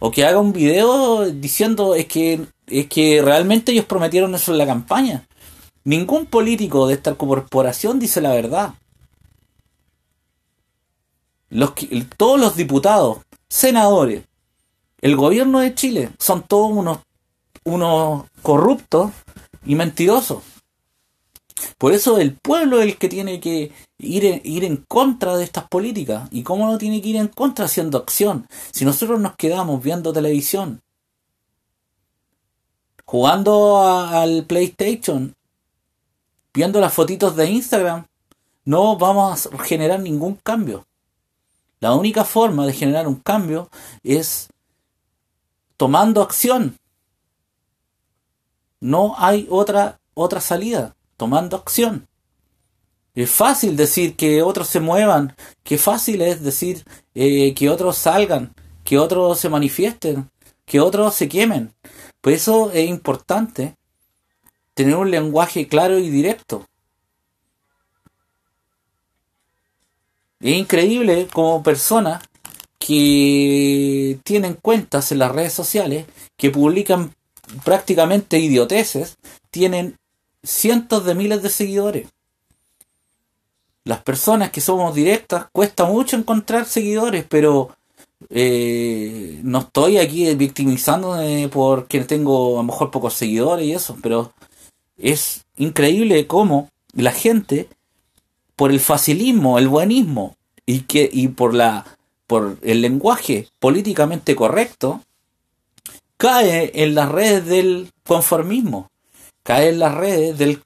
O 0.00 0.10
que 0.10 0.24
haga 0.24 0.40
un 0.40 0.52
video 0.52 1.26
diciendo 1.30 1.94
es 1.94 2.06
que, 2.06 2.40
es 2.66 2.86
que 2.86 3.20
realmente 3.22 3.72
ellos 3.72 3.84
prometieron 3.86 4.34
eso 4.34 4.52
en 4.52 4.58
la 4.58 4.66
campaña. 4.66 5.27
Ningún 5.84 6.26
político 6.26 6.86
de 6.86 6.94
esta 6.94 7.14
corporación 7.14 7.98
dice 7.98 8.20
la 8.20 8.30
verdad. 8.30 8.74
Los, 11.50 11.72
todos 12.16 12.38
los 12.38 12.56
diputados, 12.56 13.18
senadores, 13.48 14.24
el 15.00 15.16
gobierno 15.16 15.60
de 15.60 15.74
Chile 15.74 16.10
son 16.18 16.42
todos 16.42 16.70
unos, 16.70 16.98
unos 17.64 18.24
corruptos 18.42 19.12
y 19.64 19.74
mentirosos. 19.74 20.42
Por 21.78 21.92
eso 21.92 22.18
el 22.18 22.34
pueblo 22.34 22.80
es 22.80 22.86
el 22.86 22.98
que 22.98 23.08
tiene 23.08 23.40
que 23.40 23.72
ir, 23.98 24.40
ir 24.44 24.64
en 24.64 24.78
contra 24.88 25.36
de 25.36 25.44
estas 25.44 25.68
políticas. 25.68 26.28
¿Y 26.30 26.42
cómo 26.42 26.66
no 26.66 26.78
tiene 26.78 27.00
que 27.00 27.08
ir 27.08 27.16
en 27.16 27.28
contra 27.28 27.66
haciendo 27.66 27.98
acción? 27.98 28.46
Si 28.72 28.84
nosotros 28.84 29.20
nos 29.20 29.36
quedamos 29.36 29.82
viendo 29.82 30.12
televisión, 30.12 30.82
jugando 33.04 33.80
al 33.80 34.44
PlayStation, 34.46 35.34
viendo 36.52 36.80
las 36.80 36.92
fotitos 36.92 37.36
de 37.36 37.50
Instagram, 37.50 38.06
no 38.64 38.96
vamos 38.98 39.46
a 39.46 39.64
generar 39.64 40.00
ningún 40.00 40.34
cambio. 40.34 40.86
La 41.80 41.94
única 41.94 42.24
forma 42.24 42.66
de 42.66 42.72
generar 42.72 43.06
un 43.06 43.16
cambio 43.16 43.70
es 44.02 44.48
tomando 45.76 46.22
acción. 46.22 46.76
No 48.80 49.14
hay 49.16 49.46
otra, 49.50 50.00
otra 50.14 50.40
salida, 50.40 50.96
tomando 51.16 51.56
acción. 51.56 52.06
Es 53.14 53.30
fácil 53.30 53.76
decir 53.76 54.16
que 54.16 54.42
otros 54.42 54.68
se 54.68 54.80
muevan, 54.80 55.34
qué 55.64 55.78
fácil 55.78 56.22
es 56.22 56.42
decir 56.42 56.84
eh, 57.14 57.54
que 57.54 57.70
otros 57.70 57.96
salgan, 57.96 58.54
que 58.84 58.98
otros 58.98 59.40
se 59.40 59.48
manifiesten, 59.48 60.30
que 60.64 60.80
otros 60.80 61.14
se 61.14 61.28
quemen. 61.28 61.72
Por 62.20 62.32
eso 62.32 62.70
es 62.70 62.88
importante 62.88 63.77
tener 64.78 64.94
un 64.94 65.10
lenguaje 65.10 65.66
claro 65.66 65.98
y 65.98 66.08
directo. 66.08 66.64
Es 70.38 70.56
increíble 70.56 71.26
como 71.32 71.64
personas 71.64 72.22
que 72.78 74.20
tienen 74.22 74.54
cuentas 74.54 75.10
en 75.10 75.18
las 75.18 75.32
redes 75.32 75.52
sociales, 75.52 76.06
que 76.36 76.52
publican 76.52 77.12
prácticamente 77.64 78.38
idioteces, 78.38 79.18
tienen 79.50 79.98
cientos 80.44 81.04
de 81.04 81.16
miles 81.16 81.42
de 81.42 81.48
seguidores. 81.48 82.06
Las 83.82 84.00
personas 84.04 84.52
que 84.52 84.60
somos 84.60 84.94
directas 84.94 85.46
cuesta 85.50 85.86
mucho 85.86 86.14
encontrar 86.14 86.66
seguidores, 86.66 87.24
pero 87.28 87.76
eh, 88.30 89.40
no 89.42 89.58
estoy 89.58 89.98
aquí 89.98 90.32
victimizándome 90.36 91.48
porque 91.48 92.04
tengo 92.04 92.54
a 92.54 92.56
lo 92.58 92.62
mejor 92.62 92.92
pocos 92.92 93.14
seguidores 93.14 93.66
y 93.66 93.72
eso, 93.72 93.96
pero 94.00 94.32
es 94.98 95.44
increíble 95.56 96.26
cómo 96.26 96.70
la 96.92 97.12
gente, 97.12 97.68
por 98.56 98.70
el 98.70 98.80
facilismo, 98.80 99.58
el 99.58 99.68
buenismo 99.68 100.36
y, 100.66 100.80
que, 100.80 101.08
y 101.10 101.28
por, 101.28 101.54
la, 101.54 101.86
por 102.26 102.58
el 102.62 102.82
lenguaje 102.82 103.48
políticamente 103.60 104.34
correcto, 104.34 105.02
cae 106.16 106.72
en 106.74 106.94
las 106.94 107.10
redes 107.10 107.46
del 107.46 107.90
conformismo, 108.04 108.90
cae 109.44 109.70
en 109.70 109.78
las 109.78 109.94
redes 109.94 110.36
del 110.36 110.60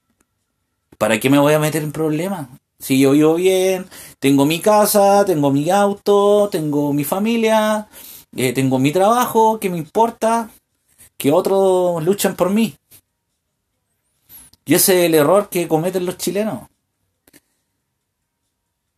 ¿para 1.02 1.18
qué 1.18 1.28
me 1.28 1.40
voy 1.40 1.52
a 1.52 1.58
meter 1.58 1.82
en 1.82 1.90
problemas? 1.90 2.48
Si 2.78 3.00
yo 3.00 3.10
vivo 3.10 3.34
bien, 3.34 3.86
tengo 4.20 4.46
mi 4.46 4.60
casa, 4.60 5.24
tengo 5.24 5.50
mi 5.50 5.68
auto, 5.68 6.48
tengo 6.48 6.92
mi 6.92 7.02
familia, 7.02 7.88
eh, 8.36 8.52
tengo 8.52 8.78
mi 8.78 8.92
trabajo, 8.92 9.58
¿qué 9.60 9.68
me 9.68 9.78
importa? 9.78 10.50
Que 11.16 11.32
otros 11.32 12.04
luchan 12.04 12.36
por 12.36 12.50
mí. 12.50 12.76
Y 14.64 14.74
ese 14.74 15.00
es 15.00 15.06
el 15.06 15.14
error 15.14 15.48
que 15.48 15.68
cometen 15.68 16.06
los 16.06 16.18
chilenos. 16.18 16.68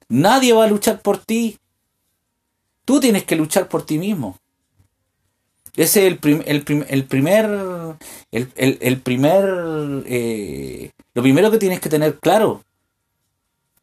Nadie 0.08 0.52
va 0.52 0.64
a 0.64 0.68
luchar 0.68 1.00
por 1.00 1.18
ti. 1.18 1.58
Tú 2.84 3.00
tienes 3.00 3.24
que 3.24 3.36
luchar 3.36 3.68
por 3.68 3.84
ti 3.84 3.98
mismo. 3.98 4.38
Ese 5.76 6.06
es 6.06 6.12
el, 6.12 6.42
el, 6.46 6.86
el 6.88 7.04
primer, 7.04 7.50
el, 8.30 9.00
primer, 9.00 10.04
eh, 10.06 10.90
lo 11.14 11.22
primero 11.22 11.50
que 11.50 11.58
tienes 11.58 11.80
que 11.80 11.88
tener 11.88 12.18
claro 12.20 12.62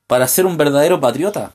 para 0.08 0.28
ser 0.28 0.46
un 0.46 0.56
verdadero 0.56 1.02
patriota. 1.02 1.54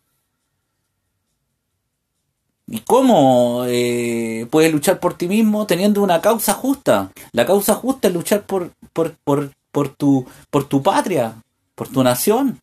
¿Y 2.69 2.81
cómo 2.81 3.65
eh, 3.67 4.47
puedes 4.51 4.73
luchar 4.73 4.99
por 4.99 5.15
ti 5.15 5.29
mismo 5.29 5.67
teniendo 5.67 6.03
una 6.03 6.21
causa 6.21 6.53
justa? 6.53 7.13
La 7.33 7.47
causa 7.47 7.75
justa 7.75 8.09
es 8.09 8.15
luchar 8.15 8.45
por, 8.45 8.73
por, 8.93 9.13
por, 9.25 9.53
por 9.77 9.91
tu, 9.91 10.25
por 10.49 10.65
tu 10.67 10.83
patria, 10.83 11.43
por 11.75 11.87
tu 11.87 12.03
nación. 12.03 12.63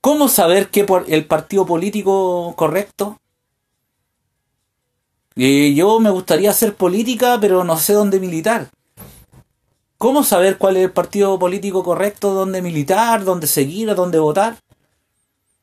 ¿Cómo 0.00 0.26
saber 0.26 0.70
qué 0.70 0.82
por 0.82 1.04
el 1.06 1.24
partido 1.24 1.64
político 1.64 2.52
correcto? 2.56 3.20
Yo 5.36 6.00
me 6.00 6.10
gustaría 6.10 6.50
hacer 6.50 6.74
política, 6.74 7.38
pero 7.40 7.62
no 7.62 7.76
sé 7.76 7.92
dónde 7.92 8.18
militar. 8.18 8.70
¿Cómo 9.98 10.24
saber 10.24 10.58
cuál 10.58 10.78
es 10.78 10.82
el 10.82 10.90
partido 10.90 11.38
político 11.38 11.84
correcto, 11.84 12.34
dónde 12.34 12.60
militar, 12.60 13.22
dónde 13.22 13.46
seguir, 13.46 13.94
dónde 13.94 14.18
votar? 14.18 14.56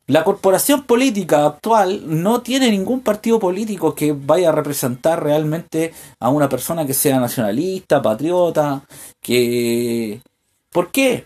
La 0.08 0.24
corporación 0.24 0.84
política 0.84 1.46
actual 1.46 2.04
no 2.06 2.42
tiene 2.42 2.72
ningún 2.72 3.02
partido 3.02 3.40
político 3.40 3.94
que 3.94 4.14
vaya 4.14 4.50
a 4.50 4.54
representar 4.54 5.22
realmente 5.22 5.94
a 6.22 6.30
una 6.30 6.48
persona 6.48 6.86
que 6.86 6.94
sea 6.94 7.20
nacionalista, 7.20 8.02
patriota, 8.02 8.84
que... 9.22 10.22
¿Por 10.72 10.92
qué? 10.92 11.26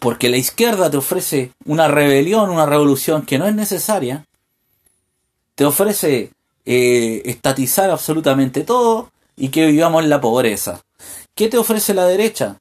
Porque 0.00 0.30
la 0.30 0.38
izquierda 0.38 0.90
te 0.90 0.96
ofrece 0.96 1.52
una 1.66 1.86
rebelión, 1.86 2.48
una 2.48 2.64
revolución 2.64 3.26
que 3.26 3.38
no 3.38 3.46
es 3.46 3.54
necesaria, 3.54 4.24
te 5.54 5.66
ofrece 5.66 6.30
eh, 6.64 7.22
estatizar 7.26 7.90
absolutamente 7.90 8.64
todo 8.64 9.10
y 9.36 9.48
que 9.48 9.66
vivamos 9.66 10.02
en 10.02 10.08
la 10.08 10.20
pobreza. 10.20 10.80
¿Qué 11.34 11.48
te 11.48 11.58
ofrece 11.58 11.92
la 11.92 12.06
derecha? 12.06 12.58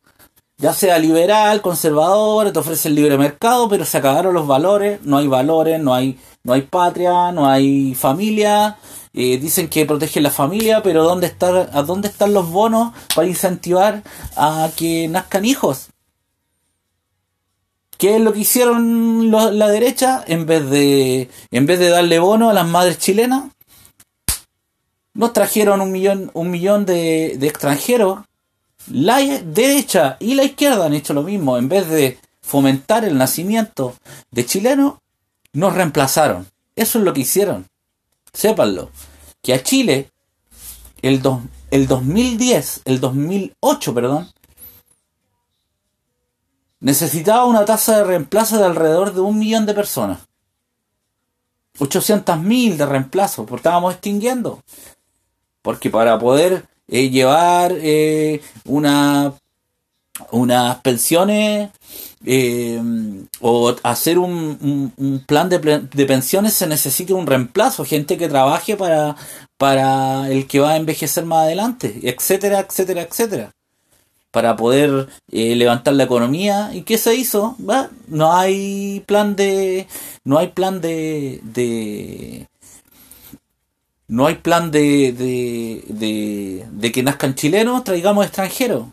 Ya 0.61 0.73
sea 0.73 0.99
liberal, 0.99 1.61
conservador, 1.61 2.51
te 2.53 2.59
ofrece 2.59 2.87
el 2.87 2.95
libre 2.95 3.17
mercado, 3.17 3.67
pero 3.67 3.83
se 3.83 3.97
acabaron 3.97 4.35
los 4.35 4.45
valores, 4.45 4.99
no 5.03 5.17
hay 5.17 5.27
valores, 5.27 5.81
no 5.81 5.93
hay, 5.95 6.19
no 6.43 6.53
hay 6.53 6.61
patria, 6.61 7.31
no 7.31 7.49
hay 7.49 7.95
familia, 7.95 8.77
eh, 9.11 9.39
dicen 9.39 9.69
que 9.69 9.87
protegen 9.87 10.21
la 10.21 10.29
familia, 10.29 10.83
pero 10.83 11.03
¿dónde, 11.03 11.25
está, 11.25 11.67
¿a 11.73 11.81
dónde 11.81 12.09
están 12.09 12.35
los 12.35 12.49
bonos 12.51 12.93
para 13.15 13.27
incentivar 13.27 14.03
a 14.37 14.69
que 14.75 15.07
nazcan 15.07 15.45
hijos? 15.45 15.87
¿Qué 17.97 18.15
es 18.15 18.21
lo 18.21 18.31
que 18.31 18.39
hicieron 18.39 19.31
la 19.31 19.67
derecha 19.67 20.23
en 20.25 20.47
vez 20.47 20.67
de 20.71 21.29
en 21.51 21.65
vez 21.67 21.77
de 21.77 21.89
darle 21.89 22.17
bono 22.17 22.49
a 22.49 22.53
las 22.53 22.67
madres 22.67 22.97
chilenas? 22.97 23.51
Nos 25.13 25.33
trajeron 25.33 25.81
un 25.81 25.91
millón, 25.91 26.31
un 26.33 26.49
millón 26.49 26.85
de, 26.85 27.35
de 27.37 27.47
extranjeros 27.47 28.21
la 28.87 29.17
derecha 29.17 30.17
y 30.19 30.35
la 30.35 30.43
izquierda 30.43 30.85
han 30.85 30.93
hecho 30.93 31.13
lo 31.13 31.23
mismo. 31.23 31.57
En 31.57 31.69
vez 31.69 31.87
de 31.89 32.19
fomentar 32.41 33.05
el 33.05 33.17
nacimiento 33.17 33.95
de 34.31 34.45
chilenos, 34.45 34.95
nos 35.53 35.73
reemplazaron. 35.73 36.47
Eso 36.75 36.99
es 36.99 37.05
lo 37.05 37.13
que 37.13 37.21
hicieron. 37.21 37.67
Sépanlo. 38.33 38.89
Que 39.41 39.53
a 39.53 39.63
Chile, 39.63 40.09
el, 41.01 41.21
el 41.71 41.87
2010, 41.87 42.81
el 42.85 42.99
2008, 42.99 43.93
perdón, 43.93 44.31
necesitaba 46.79 47.45
una 47.45 47.65
tasa 47.65 47.97
de 47.97 48.03
reemplazo 48.03 48.57
de 48.57 48.65
alrededor 48.65 49.13
de 49.13 49.21
un 49.21 49.39
millón 49.39 49.65
de 49.65 49.73
personas. 49.73 50.19
800.000 51.79 52.75
de 52.75 52.85
reemplazo, 52.85 53.45
porque 53.45 53.61
estábamos 53.61 53.93
extinguiendo. 53.93 54.61
Porque 55.61 55.89
para 55.89 56.19
poder 56.19 56.65
eh, 56.91 57.09
llevar 57.09 57.73
eh, 57.81 58.41
una 58.65 59.33
unas 60.29 60.75
pensiones 60.81 61.69
eh, 62.25 62.79
o 63.39 63.75
hacer 63.81 64.19
un, 64.19 64.91
un, 64.97 65.19
plan 65.25 65.49
de, 65.49 65.57
de, 65.57 66.05
pensiones 66.05 66.53
se 66.53 66.67
necesita 66.67 67.15
un 67.15 67.25
reemplazo, 67.25 67.85
gente 67.85 68.17
que 68.17 68.27
trabaje 68.27 68.75
para, 68.75 69.15
para 69.57 70.29
el 70.29 70.47
que 70.47 70.59
va 70.59 70.71
a 70.71 70.75
envejecer 70.75 71.25
más 71.25 71.45
adelante, 71.45 72.01
etcétera, 72.03 72.59
etcétera, 72.59 73.01
etcétera. 73.03 73.51
Para 74.31 74.55
poder 74.55 75.09
levantar 75.29 75.93
la 75.95 76.03
economía. 76.03 76.69
¿Y 76.73 76.83
qué 76.83 76.97
se 76.97 77.15
hizo? 77.15 77.57
No 78.07 78.33
hay 78.33 79.03
plan 79.05 79.35
de. 79.35 79.87
No 80.23 80.37
hay 80.37 80.47
plan 80.49 80.79
de, 80.79 81.41
de 81.43 82.47
no 84.11 84.27
hay 84.27 84.35
plan 84.35 84.71
de, 84.71 85.13
de, 85.13 86.67
de, 86.69 86.91
que 86.91 87.01
nazcan 87.01 87.33
chilenos, 87.33 87.85
traigamos 87.85 88.25
extranjeros. 88.25 88.87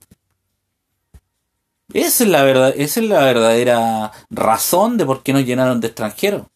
Esa 1.93 2.23
es 2.23 2.31
la 2.31 2.45
verdad, 2.45 2.73
esa 2.77 3.01
es 3.01 3.09
la 3.09 3.25
verdadera 3.25 4.13
razón 4.31 4.97
de 4.97 5.05
por 5.05 5.25
qué 5.25 5.33
nos 5.33 5.45
llenaron 5.45 5.81
de 5.81 5.89
extranjeros. 5.89 6.47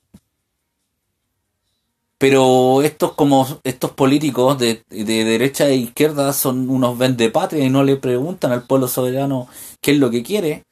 Pero 2.18 2.82
estos 2.82 3.14
como 3.14 3.58
estos 3.64 3.90
políticos 3.90 4.56
de, 4.60 4.84
de 4.90 5.24
derecha 5.24 5.66
e 5.66 5.74
izquierda 5.74 6.32
son 6.32 6.70
unos 6.70 6.96
patria 7.32 7.64
y 7.64 7.68
no 7.68 7.82
le 7.82 7.96
preguntan 7.96 8.52
al 8.52 8.62
pueblo 8.62 8.86
soberano 8.86 9.48
qué 9.80 9.90
es 9.90 9.98
lo 9.98 10.08
que 10.08 10.22
quiere. 10.22 10.62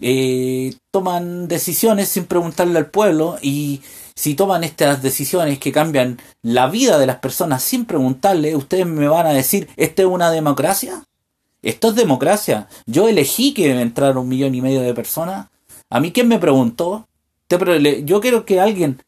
Eh, 0.00 0.74
toman 0.90 1.48
decisiones 1.48 2.10
sin 2.10 2.26
preguntarle 2.26 2.76
al 2.78 2.90
pueblo 2.90 3.38
y 3.40 3.80
si 4.14 4.34
toman 4.34 4.64
estas 4.64 5.02
decisiones 5.02 5.58
que 5.58 5.72
cambian 5.72 6.18
la 6.42 6.68
vida 6.68 6.98
de 6.98 7.06
las 7.06 7.16
personas 7.16 7.62
sin 7.62 7.84
preguntarle, 7.84 8.56
ustedes 8.56 8.86
me 8.86 9.08
van 9.08 9.26
a 9.26 9.32
decir, 9.32 9.68
¿esto 9.76 10.02
es 10.02 10.08
una 10.08 10.30
democracia? 10.30 11.04
Esto 11.62 11.90
es 11.90 11.94
democracia. 11.94 12.68
Yo 12.86 13.08
elegí 13.08 13.54
que 13.54 13.80
entrara 13.80 14.18
un 14.18 14.28
millón 14.28 14.54
y 14.54 14.60
medio 14.60 14.80
de 14.80 14.94
personas. 14.94 15.48
¿A 15.88 16.00
mí 16.00 16.12
quién 16.12 16.28
me 16.28 16.38
preguntó? 16.38 17.06
Yo 17.48 18.20
quiero 18.20 18.44
que 18.44 18.60
alguien 18.60 19.00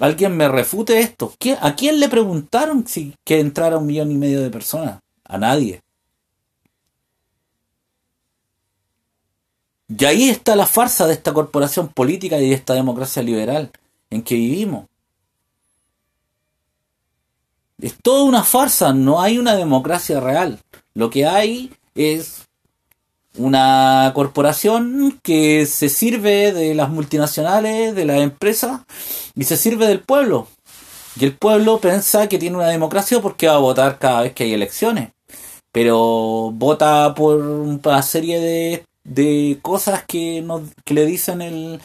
alguien 0.00 0.36
me 0.36 0.48
refute 0.48 1.00
esto. 1.00 1.32
¿A 1.60 1.76
quién 1.76 2.00
le 2.00 2.08
preguntaron 2.08 2.86
si 2.86 3.14
que 3.24 3.40
entrara 3.40 3.78
un 3.78 3.86
millón 3.86 4.10
y 4.10 4.16
medio 4.16 4.42
de 4.42 4.50
personas? 4.50 5.00
A 5.24 5.38
nadie. 5.38 5.80
Y 9.88 10.04
ahí 10.04 10.28
está 10.28 10.56
la 10.56 10.66
farsa 10.66 11.06
de 11.06 11.12
esta 11.12 11.32
corporación 11.32 11.88
política 11.88 12.38
y 12.38 12.48
de 12.48 12.54
esta 12.54 12.74
democracia 12.74 13.22
liberal 13.22 13.70
en 14.10 14.22
que 14.22 14.34
vivimos. 14.34 14.86
Es 17.80 17.96
toda 18.02 18.22
una 18.22 18.44
farsa, 18.44 18.92
no 18.92 19.20
hay 19.20 19.38
una 19.38 19.56
democracia 19.56 20.20
real. 20.20 20.60
Lo 20.94 21.10
que 21.10 21.26
hay 21.26 21.72
es 21.94 22.44
una 23.36 24.12
corporación 24.14 25.18
que 25.22 25.66
se 25.66 25.88
sirve 25.88 26.52
de 26.52 26.74
las 26.74 26.88
multinacionales, 26.90 27.94
de 27.94 28.04
las 28.04 28.20
empresas 28.20 28.82
y 29.34 29.44
se 29.44 29.56
sirve 29.56 29.86
del 29.86 30.00
pueblo. 30.00 30.46
Y 31.16 31.24
el 31.24 31.36
pueblo 31.36 31.80
piensa 31.80 32.28
que 32.28 32.38
tiene 32.38 32.56
una 32.56 32.68
democracia 32.68 33.20
porque 33.20 33.48
va 33.48 33.54
a 33.54 33.58
votar 33.58 33.98
cada 33.98 34.22
vez 34.22 34.32
que 34.32 34.44
hay 34.44 34.54
elecciones. 34.54 35.10
Pero 35.72 36.52
vota 36.52 37.14
por 37.14 37.40
una 37.40 38.02
serie 38.02 38.38
de, 38.40 38.84
de 39.02 39.58
cosas 39.62 40.04
que, 40.04 40.40
nos, 40.42 40.62
que 40.84 40.94
le 40.94 41.06
dicen 41.06 41.42
el, 41.42 41.80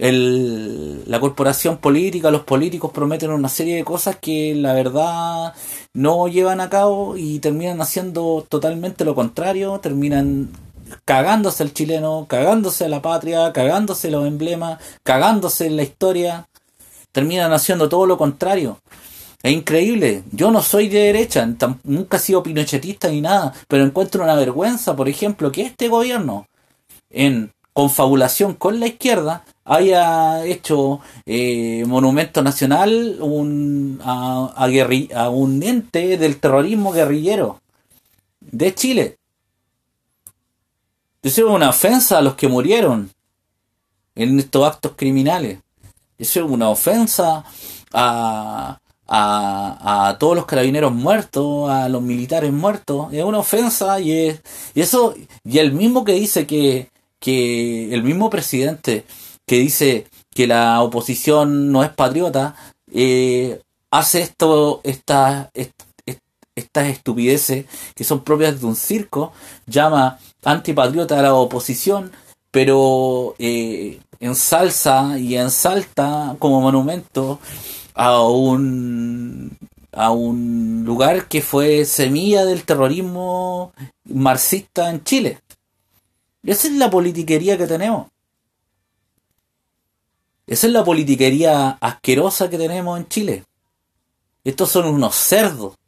el, 0.00 1.08
la 1.10 1.20
corporación 1.20 1.76
política, 1.76 2.30
los 2.30 2.42
políticos 2.42 2.90
prometen 2.90 3.30
una 3.30 3.50
serie 3.50 3.76
de 3.76 3.84
cosas 3.84 4.16
que 4.16 4.54
la 4.54 4.72
verdad 4.72 5.52
no 5.92 6.26
llevan 6.26 6.62
a 6.62 6.70
cabo 6.70 7.18
y 7.18 7.38
terminan 7.38 7.82
haciendo 7.82 8.46
totalmente 8.48 9.04
lo 9.04 9.14
contrario, 9.14 9.78
terminan 9.78 10.48
cagándose 11.04 11.62
al 11.62 11.74
chileno, 11.74 12.26
cagándose 12.28 12.86
a 12.86 12.88
la 12.88 13.02
patria, 13.02 13.52
cagándose 13.52 14.10
los 14.10 14.26
emblemas, 14.26 14.80
cagándose 15.02 15.66
en 15.66 15.76
la 15.76 15.82
historia, 15.82 16.48
terminan 17.12 17.52
haciendo 17.52 17.88
todo 17.90 18.06
lo 18.06 18.16
contrario. 18.16 18.78
Es 19.42 19.52
increíble. 19.52 20.22
Yo 20.32 20.50
no 20.50 20.62
soy 20.62 20.88
de 20.88 21.00
derecha, 21.00 21.46
nunca 21.84 22.16
he 22.16 22.20
sido 22.20 22.42
pinochetista 22.42 23.08
ni 23.08 23.20
nada, 23.20 23.52
pero 23.68 23.84
encuentro 23.84 24.24
una 24.24 24.34
vergüenza, 24.34 24.96
por 24.96 25.10
ejemplo, 25.10 25.52
que 25.52 25.62
este 25.62 25.88
gobierno, 25.88 26.46
en 27.10 27.52
confabulación 27.74 28.54
con 28.54 28.80
la 28.80 28.86
izquierda, 28.86 29.44
haya 29.70 30.44
hecho 30.44 31.00
eh, 31.26 31.84
monumento 31.86 32.42
nacional 32.42 33.18
un, 33.20 34.00
a, 34.02 34.52
a 35.14 35.30
un 35.30 35.62
ente 35.62 36.18
del 36.18 36.40
terrorismo 36.40 36.90
guerrillero 36.90 37.60
de 38.40 38.74
Chile. 38.74 39.18
Eso 41.22 41.46
es 41.46 41.54
una 41.54 41.68
ofensa 41.68 42.18
a 42.18 42.22
los 42.22 42.34
que 42.34 42.48
murieron 42.48 43.12
en 44.16 44.40
estos 44.40 44.66
actos 44.66 44.92
criminales. 44.96 45.60
Eso 46.18 46.44
es 46.44 46.50
una 46.50 46.68
ofensa 46.68 47.44
a, 47.92 48.80
a, 49.06 50.16
todos 50.18 50.34
los 50.34 50.46
carabineros 50.46 50.92
muertos, 50.92 51.70
a 51.70 51.88
los 51.88 52.02
militares 52.02 52.52
muertos. 52.52 53.12
Es 53.12 53.22
una 53.22 53.38
ofensa 53.38 54.00
y, 54.00 54.10
es, 54.10 54.42
y 54.74 54.80
eso, 54.80 55.14
y 55.44 55.58
el 55.58 55.72
mismo 55.72 56.04
que 56.04 56.14
dice 56.14 56.44
que, 56.44 56.90
que 57.20 57.94
el 57.94 58.02
mismo 58.02 58.30
presidente 58.30 59.04
que 59.50 59.58
dice 59.58 60.06
que 60.32 60.46
la 60.46 60.80
oposición 60.80 61.72
no 61.72 61.82
es 61.82 61.90
patriota, 61.90 62.54
eh, 62.92 63.60
hace 63.90 64.20
esto, 64.20 64.80
esta, 64.84 65.50
estas 66.54 66.86
estupideces 66.86 67.66
que 67.96 68.04
son 68.04 68.22
propias 68.22 68.60
de 68.60 68.66
un 68.66 68.76
circo, 68.76 69.32
llama 69.66 70.20
antipatriota 70.44 71.18
a 71.18 71.22
la 71.22 71.34
oposición, 71.34 72.12
pero 72.52 73.34
eh, 73.40 73.98
ensalza 74.20 75.18
y 75.18 75.34
ensalta 75.34 76.36
como 76.38 76.60
monumento 76.60 77.40
a 77.94 78.22
un 78.22 79.58
a 79.90 80.12
un 80.12 80.84
lugar 80.86 81.26
que 81.26 81.42
fue 81.42 81.84
semilla 81.86 82.44
del 82.44 82.62
terrorismo 82.62 83.72
marxista 84.04 84.90
en 84.90 85.02
Chile. 85.02 85.40
Esa 86.44 86.68
es 86.68 86.74
la 86.74 86.88
politiquería 86.88 87.58
que 87.58 87.66
tenemos. 87.66 88.06
Esa 90.50 90.66
es 90.66 90.72
la 90.74 90.84
politiquería 90.84 91.78
asquerosa 91.80 92.50
que 92.50 92.58
tenemos 92.58 92.98
en 92.98 93.08
Chile. 93.08 93.44
Estos 94.44 94.70
son 94.70 94.86
unos 94.86 95.14
cerdos 95.14 95.80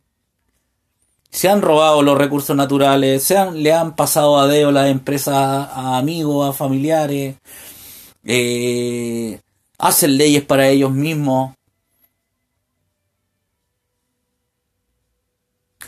se 1.32 1.48
han 1.48 1.62
robado 1.62 2.02
los 2.02 2.18
recursos 2.18 2.54
naturales, 2.54 3.22
se 3.24 3.38
han, 3.38 3.62
le 3.62 3.72
han 3.72 3.96
pasado 3.96 4.38
a 4.38 4.46
deo 4.46 4.70
las 4.70 4.88
empresas 4.88 5.34
a 5.34 5.96
amigos, 5.96 6.48
a 6.48 6.52
familiares, 6.52 7.36
eh, 8.24 9.40
hacen 9.78 10.18
leyes 10.18 10.44
para 10.44 10.68
ellos 10.68 10.92
mismos. 10.92 11.54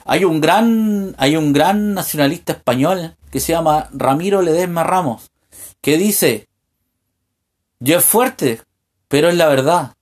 Hay 0.06 0.24
un 0.24 0.40
gran, 0.40 1.14
hay 1.18 1.36
un 1.36 1.52
gran 1.52 1.92
nacionalista 1.92 2.54
español 2.54 3.14
que 3.30 3.40
se 3.40 3.52
llama 3.52 3.90
Ramiro 3.92 4.40
Ledesma 4.40 4.82
Ramos, 4.82 5.30
que 5.82 5.98
dice, 5.98 6.48
yo 7.80 7.98
es 7.98 8.04
fuerte, 8.04 8.62
pero 9.08 9.28
es 9.28 9.36
la 9.36 9.48
verdad. 9.48 9.94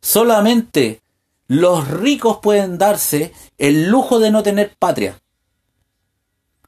Solamente 0.00 1.00
los 1.46 1.88
ricos 1.88 2.38
pueden 2.38 2.78
darse 2.78 3.32
el 3.58 3.88
lujo 3.88 4.18
de 4.18 4.30
no 4.30 4.42
tener 4.42 4.76
patria. 4.78 5.20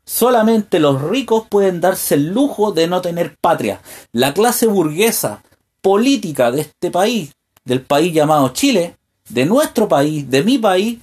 Solamente 0.05 0.81
los 0.81 1.01
ricos 1.01 1.47
pueden 1.49 1.81
darse 1.81 2.17
el 2.17 2.29
lujo 2.29 2.73
de 2.73 2.89
no 2.89 3.01
tener 3.01 3.37
patria. 3.37 3.81
La 4.11 4.35
clase 4.35 4.67
burguesa 4.67 5.43
política 5.81 6.51
de 6.51 6.63
este 6.63 6.91
país, 6.91 7.33
del 7.65 7.83
país 7.83 8.13
llamado 8.13 8.49
Chile, 8.51 8.97
de 9.29 9.47
nuestro 9.47 9.89
país, 9.89 10.29
de 10.29 10.43
mi 10.43 10.59
país, 10.59 10.99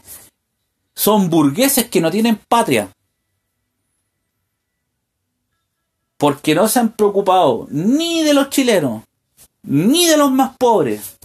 son 0.93 1.29
burgueses 1.29 1.89
que 1.89 2.01
no 2.01 2.12
tienen 2.12 2.36
patria. 2.36 2.91
Porque 6.17 6.53
no 6.53 6.67
se 6.67 6.79
han 6.79 6.91
preocupado 6.91 7.67
ni 7.71 8.23
de 8.23 8.34
los 8.34 8.49
chilenos, 8.49 9.03
ni 9.63 10.06
de 10.06 10.17
los 10.17 10.32
más 10.32 10.56
pobres, 10.58 11.17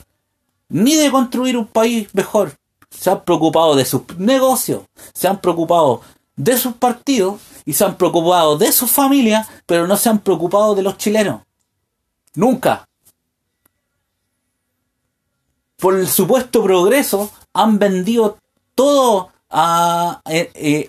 ni 0.69 0.95
de 0.95 1.11
construir 1.11 1.57
un 1.57 1.67
país 1.67 2.09
mejor. 2.15 2.57
Se 2.91 3.11
han 3.11 3.25
preocupado 3.25 3.75
de 3.75 3.85
sus 3.85 4.03
negocios, 4.19 4.83
se 5.13 5.29
han 5.29 5.41
preocupado 5.41 6.03
de 6.37 6.57
sus 6.57 6.75
partidos 6.75 7.41
y 7.65 7.73
se 7.73 7.85
han 7.85 7.97
preocupado 7.97 8.57
de 8.59 8.73
sus 8.73 8.91
familias, 8.91 9.49
pero 9.67 9.87
no 9.87 9.97
se 9.97 10.09
han 10.09 10.21
preocupado 10.21 10.75
de 10.75 10.83
los 10.83 10.97
chilenos. 10.97 11.43
Nunca. 12.35 12.89
Por 15.77 15.99
el 15.99 16.09
supuesto 16.09 16.63
progreso, 16.63 17.31
han 17.53 17.79
vendido 17.79 18.39
todo 18.75 19.31
a... 19.51 20.21
Eh, 20.27 20.51
eh, 20.55 20.89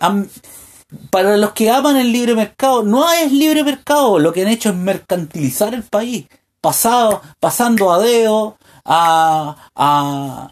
para 1.09 1.37
los 1.37 1.51
que 1.53 1.69
aman 1.69 1.97
el 1.97 2.11
libre 2.11 2.35
mercado, 2.35 2.83
no 2.83 3.11
es 3.11 3.31
libre 3.31 3.63
mercado, 3.63 4.19
lo 4.19 4.31
que 4.31 4.43
han 4.43 4.47
hecho 4.47 4.69
es 4.69 4.75
mercantilizar 4.75 5.73
el 5.73 5.83
país, 5.83 6.27
pasado, 6.65 7.21
pasando 7.39 7.91
a 7.91 7.99
deo, 7.99 8.57
a, 8.83 9.55
a, 9.75 10.51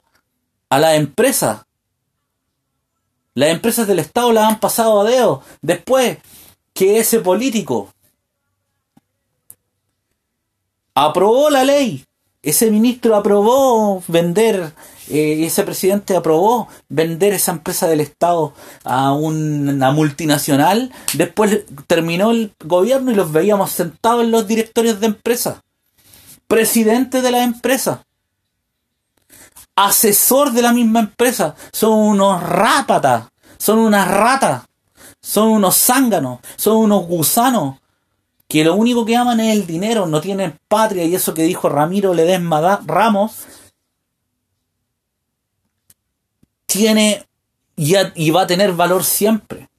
a 0.69 0.80
las 0.80 0.93
empresas. 0.93 1.63
Las 3.34 3.49
empresas 3.49 3.88
del 3.88 3.97
Estado 3.97 4.32
las 4.32 4.47
han 4.47 4.60
pasado 4.60 5.02
a 5.02 5.06
dedo. 5.06 5.41
Después 5.63 6.19
que 6.76 6.99
ese 6.99 7.19
político 7.19 7.89
aprobó 10.93 11.49
la 11.49 11.63
ley, 11.63 12.06
ese 12.43 12.69
ministro 12.69 13.15
aprobó 13.15 14.04
vender, 14.08 14.73
eh, 15.10 15.45
ese 15.45 15.63
presidente 15.63 16.15
aprobó 16.15 16.67
vender 16.89 17.34
esa 17.34 17.54
empresa 17.54 17.88
del 17.88 18.02
Estado 18.02 18.54
a 18.84 19.13
una 19.13 19.91
multinacional, 19.91 20.91
después 21.13 21.63
terminó 21.88 22.30
el 22.30 22.54
gobierno 22.63 23.10
y 23.10 23.15
los 23.15 23.32
veíamos 23.32 23.71
sentados 23.71 24.23
en 24.23 24.32
los 24.32 24.45
directorios 24.45 24.99
de 24.99 25.08
empresas, 25.08 25.62
presidente 26.53 27.21
de 27.21 27.31
la 27.31 27.43
empresa 27.43 28.03
asesor 29.75 30.51
de 30.51 30.61
la 30.61 30.73
misma 30.73 30.99
empresa. 31.01 31.55
Son 31.71 31.93
unos 31.93 32.41
rápatas, 32.43 33.25
son 33.57 33.79
unas 33.79 34.07
ratas, 34.07 34.63
son 35.21 35.49
unos 35.49 35.75
zánganos, 35.77 36.39
son 36.55 36.77
unos 36.77 37.07
gusanos 37.07 37.79
que 38.47 38.63
lo 38.63 38.75
único 38.75 39.05
que 39.05 39.15
aman 39.15 39.39
es 39.39 39.55
el 39.55 39.65
dinero, 39.65 40.05
no 40.05 40.21
tienen 40.21 40.59
patria 40.67 41.05
y 41.05 41.15
eso 41.15 41.33
que 41.33 41.43
dijo 41.43 41.69
Ramiro 41.69 42.13
Ledesma 42.13 42.81
Ramos 42.85 43.45
tiene 46.67 47.25
y, 47.75 48.29
va 48.29 48.41
a 48.43 48.47
tener 48.47 48.73
valor 48.73 49.03
siempre. 49.03 49.69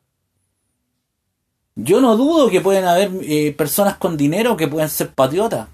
Yo 1.77 2.01
no 2.01 2.17
dudo 2.17 2.51
que 2.51 2.61
pueden 2.61 2.85
haber 2.85 3.11
eh, 3.23 3.53
personas 3.57 3.97
con 3.97 4.17
dinero 4.17 4.57
que 4.57 4.67
pueden 4.67 4.89
ser 4.89 5.13
patriotas. 5.13 5.69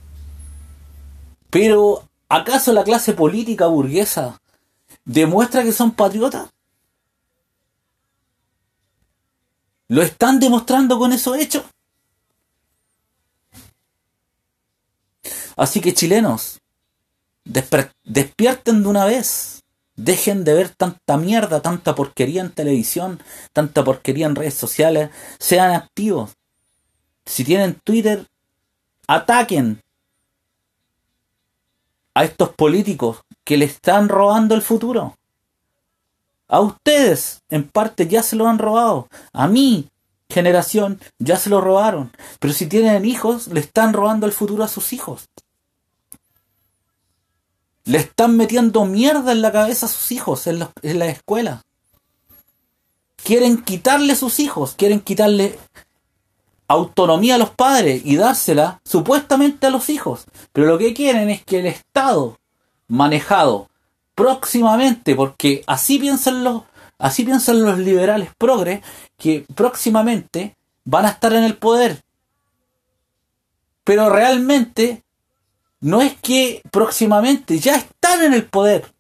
Pero, 1.50 2.08
¿acaso 2.28 2.72
la 2.72 2.84
clase 2.84 3.12
política 3.12 3.66
burguesa 3.66 4.40
demuestra 5.04 5.64
que 5.64 5.72
son 5.72 5.92
patriotas? 5.92 6.48
¿Lo 9.88 10.02
están 10.02 10.38
demostrando 10.38 10.98
con 10.98 11.12
esos 11.12 11.36
hechos? 11.36 11.64
Así 15.56 15.80
que 15.80 15.92
chilenos, 15.92 16.60
despierten 17.44 18.82
de 18.82 18.88
una 18.88 19.04
vez. 19.04 19.56
Dejen 19.96 20.44
de 20.44 20.54
ver 20.54 20.70
tanta 20.70 21.18
mierda, 21.18 21.60
tanta 21.60 21.94
porquería 21.94 22.40
en 22.40 22.52
televisión, 22.52 23.22
tanta 23.52 23.84
porquería 23.84 24.24
en 24.26 24.36
redes 24.36 24.54
sociales. 24.54 25.10
Sean 25.38 25.72
activos. 25.72 26.30
Si 27.26 27.44
tienen 27.44 27.74
Twitter, 27.84 28.26
ataquen 29.06 29.82
a 32.20 32.24
estos 32.24 32.50
políticos 32.50 33.24
que 33.44 33.56
le 33.56 33.64
están 33.64 34.10
robando 34.10 34.54
el 34.54 34.60
futuro. 34.60 35.16
A 36.48 36.60
ustedes, 36.60 37.40
en 37.48 37.66
parte, 37.66 38.06
ya 38.08 38.22
se 38.22 38.36
lo 38.36 38.46
han 38.46 38.58
robado. 38.58 39.08
A 39.32 39.48
mí, 39.48 39.88
generación, 40.28 41.00
ya 41.18 41.36
se 41.36 41.48
lo 41.48 41.62
robaron. 41.62 42.12
Pero 42.38 42.52
si 42.52 42.66
tienen 42.66 43.06
hijos, 43.06 43.46
le 43.46 43.60
están 43.60 43.94
robando 43.94 44.26
el 44.26 44.32
futuro 44.32 44.62
a 44.62 44.68
sus 44.68 44.92
hijos. 44.92 45.30
Le 47.84 47.96
están 47.96 48.36
metiendo 48.36 48.84
mierda 48.84 49.32
en 49.32 49.40
la 49.40 49.50
cabeza 49.50 49.86
a 49.86 49.88
sus 49.88 50.12
hijos 50.12 50.46
en, 50.46 50.58
la 50.82 51.06
escuela. 51.06 51.62
Quieren 53.16 53.62
quitarle 53.62 54.14
sus 54.14 54.40
hijos, 54.40 54.74
quieren 54.76 55.00
quitarle 55.00 55.58
autonomía 56.70 57.34
a 57.34 57.38
los 57.38 57.50
padres 57.50 58.00
y 58.04 58.14
dársela 58.14 58.80
supuestamente 58.84 59.66
a 59.66 59.70
los 59.70 59.90
hijos. 59.90 60.26
Pero 60.52 60.68
lo 60.68 60.78
que 60.78 60.94
quieren 60.94 61.28
es 61.28 61.44
que 61.44 61.58
el 61.58 61.66
Estado, 61.66 62.38
manejado 62.86 63.68
próximamente, 64.14 65.16
porque 65.16 65.64
así 65.66 65.98
piensan 65.98 66.44
los, 66.44 66.62
así 66.96 67.24
piensan 67.24 67.64
los 67.64 67.76
liberales 67.78 68.30
progres, 68.38 68.82
que 69.18 69.44
próximamente 69.56 70.56
van 70.84 71.06
a 71.06 71.10
estar 71.10 71.32
en 71.32 71.42
el 71.42 71.56
poder. 71.56 72.04
Pero 73.82 74.08
realmente 74.08 75.02
no 75.80 76.00
es 76.02 76.14
que 76.20 76.62
próximamente 76.70 77.58
ya 77.58 77.74
están 77.74 78.22
en 78.22 78.32
el 78.32 78.44
poder. 78.44 78.92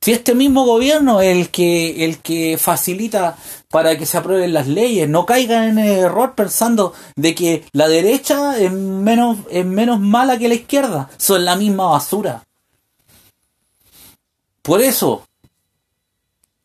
Si 0.00 0.12
este 0.12 0.34
mismo 0.34 0.64
gobierno 0.64 1.20
es 1.20 1.36
el 1.36 1.50
que, 1.50 2.04
el 2.04 2.18
que 2.18 2.58
facilita 2.58 3.36
para 3.70 3.98
que 3.98 4.06
se 4.06 4.18
aprueben 4.18 4.52
las 4.52 4.68
leyes, 4.68 5.08
no 5.08 5.26
caigan 5.26 5.64
en 5.64 5.78
el 5.78 5.98
error 5.98 6.34
pensando 6.34 6.92
de 7.16 7.34
que 7.34 7.64
la 7.72 7.88
derecha 7.88 8.58
es 8.58 8.70
menos, 8.70 9.38
es 9.50 9.66
menos 9.66 9.98
mala 9.98 10.38
que 10.38 10.48
la 10.48 10.54
izquierda, 10.54 11.10
son 11.16 11.44
la 11.44 11.56
misma 11.56 11.86
basura. 11.86 12.44
Por 14.62 14.80
eso, 14.80 15.26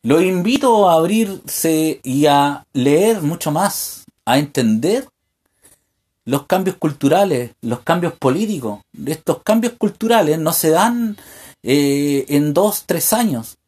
lo 0.02 0.20
invito 0.20 0.88
a 0.88 0.94
abrirse 0.94 2.00
y 2.02 2.26
a 2.26 2.64
leer 2.72 3.22
mucho 3.22 3.50
más, 3.50 4.04
a 4.24 4.38
entender 4.38 5.08
los 6.24 6.46
cambios 6.46 6.76
culturales, 6.76 7.52
los 7.60 7.80
cambios 7.80 8.12
políticos. 8.14 8.80
Estos 9.06 9.42
cambios 9.42 9.74
culturales 9.74 10.38
no 10.38 10.52
se 10.52 10.70
dan 10.70 11.16
eh, 11.62 12.26
en 12.28 12.54
dos, 12.54 12.84
tres 12.86 13.12
años. 13.12 13.58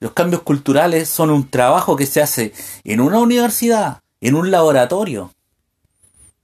Los 0.00 0.12
cambios 0.12 0.42
culturales 0.42 1.08
son 1.08 1.30
un 1.30 1.48
trabajo 1.50 1.96
que 1.96 2.06
se 2.06 2.22
hace 2.22 2.52
en 2.84 3.00
una 3.00 3.18
universidad, 3.18 4.00
en 4.20 4.34
un 4.36 4.50
laboratorio, 4.50 5.34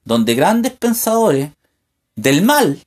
donde 0.04 0.34
grandes 0.34 0.72
pensadores 0.72 1.52
del 2.16 2.42
mal 2.42 2.82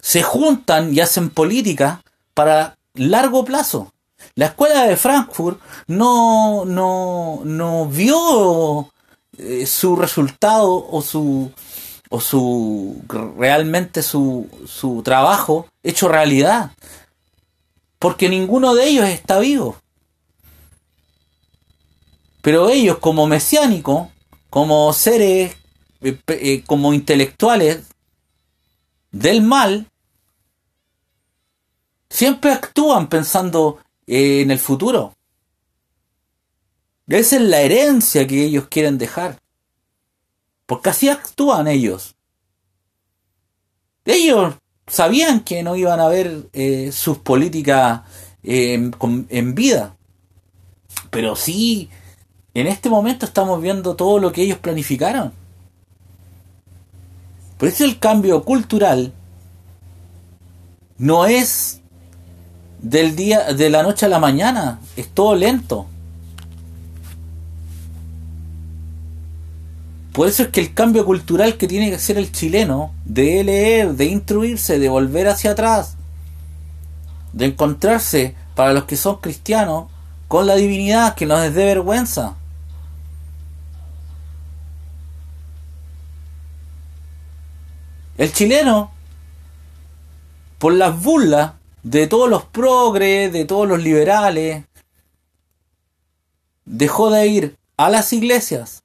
se 0.00 0.22
juntan 0.22 0.92
y 0.92 1.00
hacen 1.00 1.30
política 1.30 2.02
para 2.34 2.76
largo 2.94 3.44
plazo. 3.44 3.92
La 4.34 4.46
escuela 4.46 4.84
de 4.84 4.96
Frankfurt 4.96 5.60
no, 5.86 6.64
no, 6.64 7.42
no 7.44 7.86
vio 7.86 8.90
eh, 9.36 9.66
su 9.66 9.96
resultado 9.96 10.88
o 10.90 11.02
su, 11.02 11.52
o 12.10 12.20
su 12.20 13.02
realmente 13.36 14.02
su, 14.02 14.48
su 14.66 15.02
trabajo 15.02 15.66
hecho 15.82 16.08
realidad. 16.08 16.72
Porque 17.98 18.28
ninguno 18.28 18.74
de 18.74 18.88
ellos 18.88 19.08
está 19.08 19.38
vivo. 19.38 19.76
Pero 22.40 22.68
ellos 22.70 22.98
como 22.98 23.26
mesiánicos, 23.26 24.08
como 24.50 24.92
seres, 24.92 25.56
eh, 26.00 26.18
eh, 26.28 26.62
como 26.64 26.94
intelectuales 26.94 27.84
del 29.10 29.42
mal, 29.42 29.88
siempre 32.08 32.52
actúan 32.52 33.08
pensando 33.08 33.80
en 34.06 34.50
el 34.50 34.58
futuro. 34.58 35.14
Esa 37.08 37.36
es 37.36 37.42
la 37.42 37.60
herencia 37.60 38.26
que 38.26 38.44
ellos 38.44 38.68
quieren 38.68 38.98
dejar. 38.98 39.38
Porque 40.68 40.90
así 40.90 41.08
actúan 41.08 41.66
ellos. 41.66 42.14
Ellos 44.04 44.54
sabían 44.86 45.40
que 45.40 45.62
no 45.62 45.76
iban 45.76 45.98
a 45.98 46.08
ver 46.08 46.50
eh, 46.52 46.92
sus 46.92 47.16
políticas 47.16 48.02
eh, 48.42 48.90
en 49.30 49.54
vida. 49.54 49.96
Pero 51.08 51.36
sí, 51.36 51.88
en 52.52 52.66
este 52.66 52.90
momento 52.90 53.24
estamos 53.24 53.62
viendo 53.62 53.96
todo 53.96 54.18
lo 54.18 54.30
que 54.30 54.42
ellos 54.42 54.58
planificaron. 54.58 55.32
Por 57.56 57.68
eso 57.68 57.84
el 57.84 57.98
cambio 57.98 58.44
cultural 58.44 59.14
no 60.98 61.24
es 61.24 61.80
del 62.82 63.16
día, 63.16 63.54
de 63.54 63.70
la 63.70 63.82
noche 63.82 64.04
a 64.04 64.10
la 64.10 64.18
mañana. 64.18 64.80
Es 64.96 65.08
todo 65.08 65.34
lento. 65.34 65.86
Por 70.18 70.26
eso 70.26 70.42
es 70.42 70.48
que 70.48 70.60
el 70.60 70.74
cambio 70.74 71.04
cultural 71.04 71.56
que 71.56 71.68
tiene 71.68 71.90
que 71.90 71.94
hacer 71.94 72.18
el 72.18 72.32
chileno, 72.32 72.92
de 73.04 73.44
leer, 73.44 73.92
de 73.92 74.06
instruirse, 74.06 74.80
de 74.80 74.88
volver 74.88 75.28
hacia 75.28 75.52
atrás, 75.52 75.96
de 77.32 77.44
encontrarse, 77.44 78.34
para 78.56 78.72
los 78.72 78.82
que 78.86 78.96
son 78.96 79.18
cristianos, 79.18 79.86
con 80.26 80.48
la 80.48 80.56
divinidad 80.56 81.14
que 81.14 81.24
nos 81.24 81.40
dé 81.54 81.66
vergüenza. 81.66 82.34
El 88.16 88.32
chileno, 88.32 88.90
por 90.58 90.72
las 90.72 91.00
burlas, 91.00 91.52
de 91.84 92.08
todos 92.08 92.28
los 92.28 92.44
progres, 92.44 93.32
de 93.32 93.44
todos 93.44 93.68
los 93.68 93.80
liberales, 93.80 94.64
dejó 96.64 97.08
de 97.08 97.28
ir 97.28 97.56
a 97.76 97.88
las 97.88 98.12
iglesias, 98.12 98.82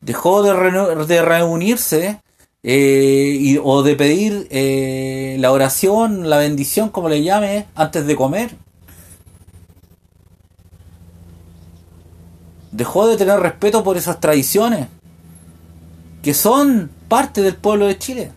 dejó 0.00 0.42
de, 0.42 1.22
reunirse 1.22 2.20
eh, 2.62 3.60
o 3.62 3.82
de 3.82 3.96
pedir 3.96 4.46
eh, 4.50 5.36
la 5.38 5.52
oración, 5.52 6.28
la 6.28 6.38
bendición, 6.38 6.88
como 6.88 7.08
le 7.08 7.22
llame, 7.22 7.66
antes 7.74 8.06
de 8.06 8.16
comer. 8.16 8.56
Dejó 12.72 13.08
de 13.08 13.16
tener 13.16 13.40
respeto 13.40 13.82
por 13.82 13.96
esas 13.96 14.20
tradiciones 14.20 14.88
que 16.22 16.34
son 16.34 16.90
parte 17.08 17.42
del 17.42 17.56
pueblo 17.56 17.86
de 17.86 17.98
Chile. 17.98 18.32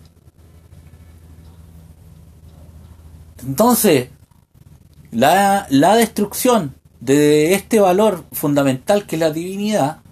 Entonces, 3.46 4.10
la, 5.12 5.68
destrucción 5.70 6.76
de 7.00 7.54
este 7.54 7.80
valor 7.80 8.24
fundamental 8.32 9.06
que 9.06 9.18
es 9.18 9.20
la 9.20 9.32
divinidad, 9.32 10.03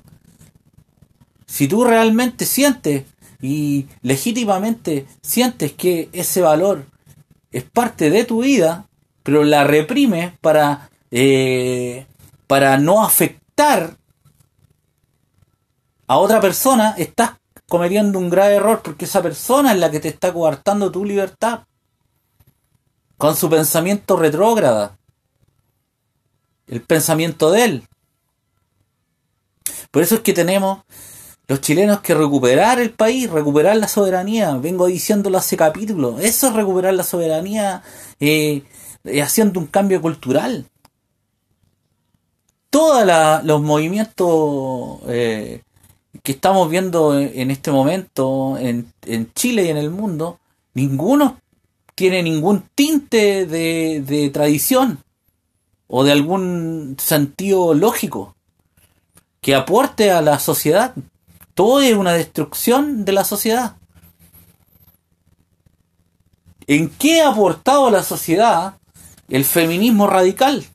si 1.51 1.67
tú 1.67 1.83
realmente 1.83 2.45
sientes 2.45 3.03
y 3.41 3.87
legítimamente 4.03 5.05
sientes 5.21 5.73
que 5.73 6.07
ese 6.13 6.39
valor 6.39 6.85
es 7.51 7.65
parte 7.65 8.09
de 8.09 8.23
tu 8.23 8.43
vida, 8.43 8.87
pero 9.21 9.43
la 9.43 9.65
reprimes 9.65 10.31
para, 10.39 10.89
eh, 11.11 12.05
para 12.47 12.77
no 12.77 13.03
afectar 13.03 13.97
a 16.07 16.17
otra 16.17 16.39
persona, 16.39 16.95
estás 16.97 17.31
cometiendo 17.67 18.17
un 18.17 18.29
grave 18.29 18.55
error 18.55 18.81
porque 18.81 19.03
esa 19.03 19.21
persona 19.21 19.73
es 19.73 19.79
la 19.79 19.91
que 19.91 19.99
te 19.99 20.07
está 20.07 20.31
coartando 20.31 20.89
tu 20.89 21.03
libertad. 21.03 21.65
Con 23.17 23.35
su 23.35 23.49
pensamiento 23.49 24.15
retrógrada. 24.15 24.97
El 26.67 26.81
pensamiento 26.81 27.51
de 27.51 27.65
él. 27.65 27.87
Por 29.91 30.01
eso 30.01 30.15
es 30.15 30.21
que 30.21 30.31
tenemos 30.31 30.85
los 31.47 31.62
chilenos 31.62 32.01
que 32.01 32.13
recuperar 32.13 32.80
el 32.80 32.91
país, 32.91 33.30
recuperar 33.30 33.75
la 33.75 33.88
soberanía. 33.88 34.54
Vengo 34.56 34.88
diciéndolo 34.88 35.38
hace 35.38 35.58
capítulo. 35.58 36.19
Eso 36.19 36.47
es 36.47 36.54
recuperar 36.54 36.93
la 36.93 37.04
soberanía 37.04 37.84
eh, 38.19 38.63
eh, 39.04 39.21
haciendo 39.21 39.60
un 39.60 39.67
cambio 39.67 40.01
cultural. 40.01 40.65
Todos 42.69 43.06
los 43.43 43.62
movimientos 43.62 44.99
eh, 45.08 45.62
que 46.23 46.32
estamos 46.32 46.69
viendo 46.69 47.19
en 47.19 47.51
este 47.51 47.71
momento 47.71 48.58
en, 48.58 48.93
en, 49.06 49.34
Chile 49.34 49.65
y 49.65 49.69
en 49.69 49.77
el 49.77 49.89
mundo, 49.89 50.39
ninguno 50.73 51.38
tiene 51.95 52.23
ningún 52.23 52.63
tinte 52.73 53.45
de, 53.45 54.01
de 54.06 54.30
tradición 54.30 55.04
o 55.88 56.06
de 56.06 56.13
algún 56.13 56.95
sentido 56.97 57.73
lógico 57.73 58.36
que 59.41 59.56
aporte 59.56 60.12
a 60.12 60.21
la 60.21 60.39
sociedad. 60.39 60.93
Todo 61.62 61.80
es 61.80 61.93
una 61.93 62.13
destrucción 62.13 63.06
de 63.06 63.12
la 63.12 63.24
sociedad. 63.24 63.76
¿En 66.65 66.89
qué 66.89 67.21
ha 67.21 67.30
aportado 67.30 67.91
la 67.91 68.02
sociedad 68.02 68.80
el 69.30 69.45
feminismo 69.45 70.08
radical? 70.08 70.65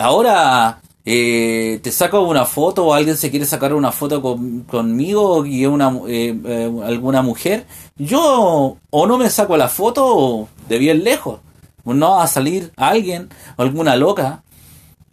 Ahora 0.00 0.80
eh, 1.04 1.78
te 1.80 1.92
saco 1.92 2.22
una 2.22 2.44
foto 2.44 2.86
o 2.86 2.92
alguien 2.92 3.16
se 3.16 3.30
quiere 3.30 3.46
sacar 3.46 3.72
una 3.72 3.92
foto 3.92 4.20
conmigo 4.20 5.46
y 5.46 5.64
una, 5.66 5.96
eh, 6.08 6.36
eh, 6.44 6.72
alguna 6.84 7.22
mujer. 7.22 7.68
Yo 7.94 8.78
o 8.90 9.06
no 9.06 9.16
me 9.16 9.30
saco 9.30 9.56
la 9.56 9.68
foto 9.68 10.48
de 10.68 10.78
bien 10.78 11.04
lejos. 11.04 11.38
No 11.84 12.16
va 12.16 12.24
a 12.24 12.26
salir 12.26 12.72
alguien 12.76 13.28
alguna 13.56 13.94
loca 13.94 14.42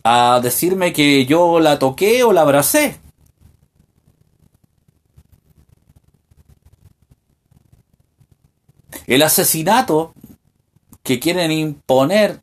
a 0.04 0.40
decirme 0.42 0.94
que 0.94 1.26
yo 1.26 1.60
la 1.60 1.80
toqué 1.80 2.24
o 2.24 2.34
la 2.34 2.42
abracé. 2.42 3.00
El 9.08 9.22
asesinato 9.22 10.14
que 11.04 11.20
quieren 11.20 11.52
imponer 11.52 12.42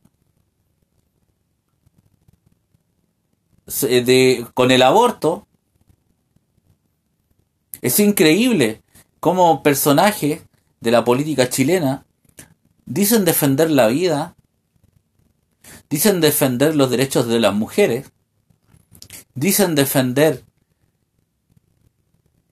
de, 3.80 4.46
con 4.54 4.70
el 4.70 4.82
aborto 4.82 5.46
es 7.80 7.98
increíble 8.00 8.82
cómo 9.20 9.62
personajes 9.62 10.42
de 10.80 10.90
la 10.90 11.04
política 11.04 11.48
chilena 11.48 12.04
dicen 12.84 13.24
defender 13.24 13.70
la 13.70 13.86
vida 13.86 14.34
Dicen 15.90 16.20
defender 16.20 16.76
los 16.76 16.90
derechos 16.90 17.26
de 17.26 17.40
las 17.40 17.52
mujeres. 17.52 18.10
Dicen 19.34 19.74
defender 19.74 20.44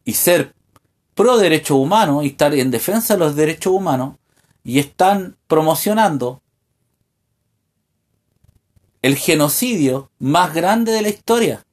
y 0.04 0.14
ser 0.14 0.54
pro 1.14 1.38
derecho 1.38 1.76
humano 1.76 2.22
y 2.22 2.28
estar 2.28 2.54
en 2.54 2.70
defensa 2.70 3.14
de 3.14 3.20
los 3.20 3.36
derechos 3.36 3.72
humanos 3.72 4.16
y 4.64 4.78
están 4.78 5.36
promocionando 5.46 6.42
el 9.00 9.16
genocidio 9.16 10.10
más 10.18 10.52
grande 10.52 10.92
de 10.92 11.02
la 11.02 11.08
historia 11.08 11.64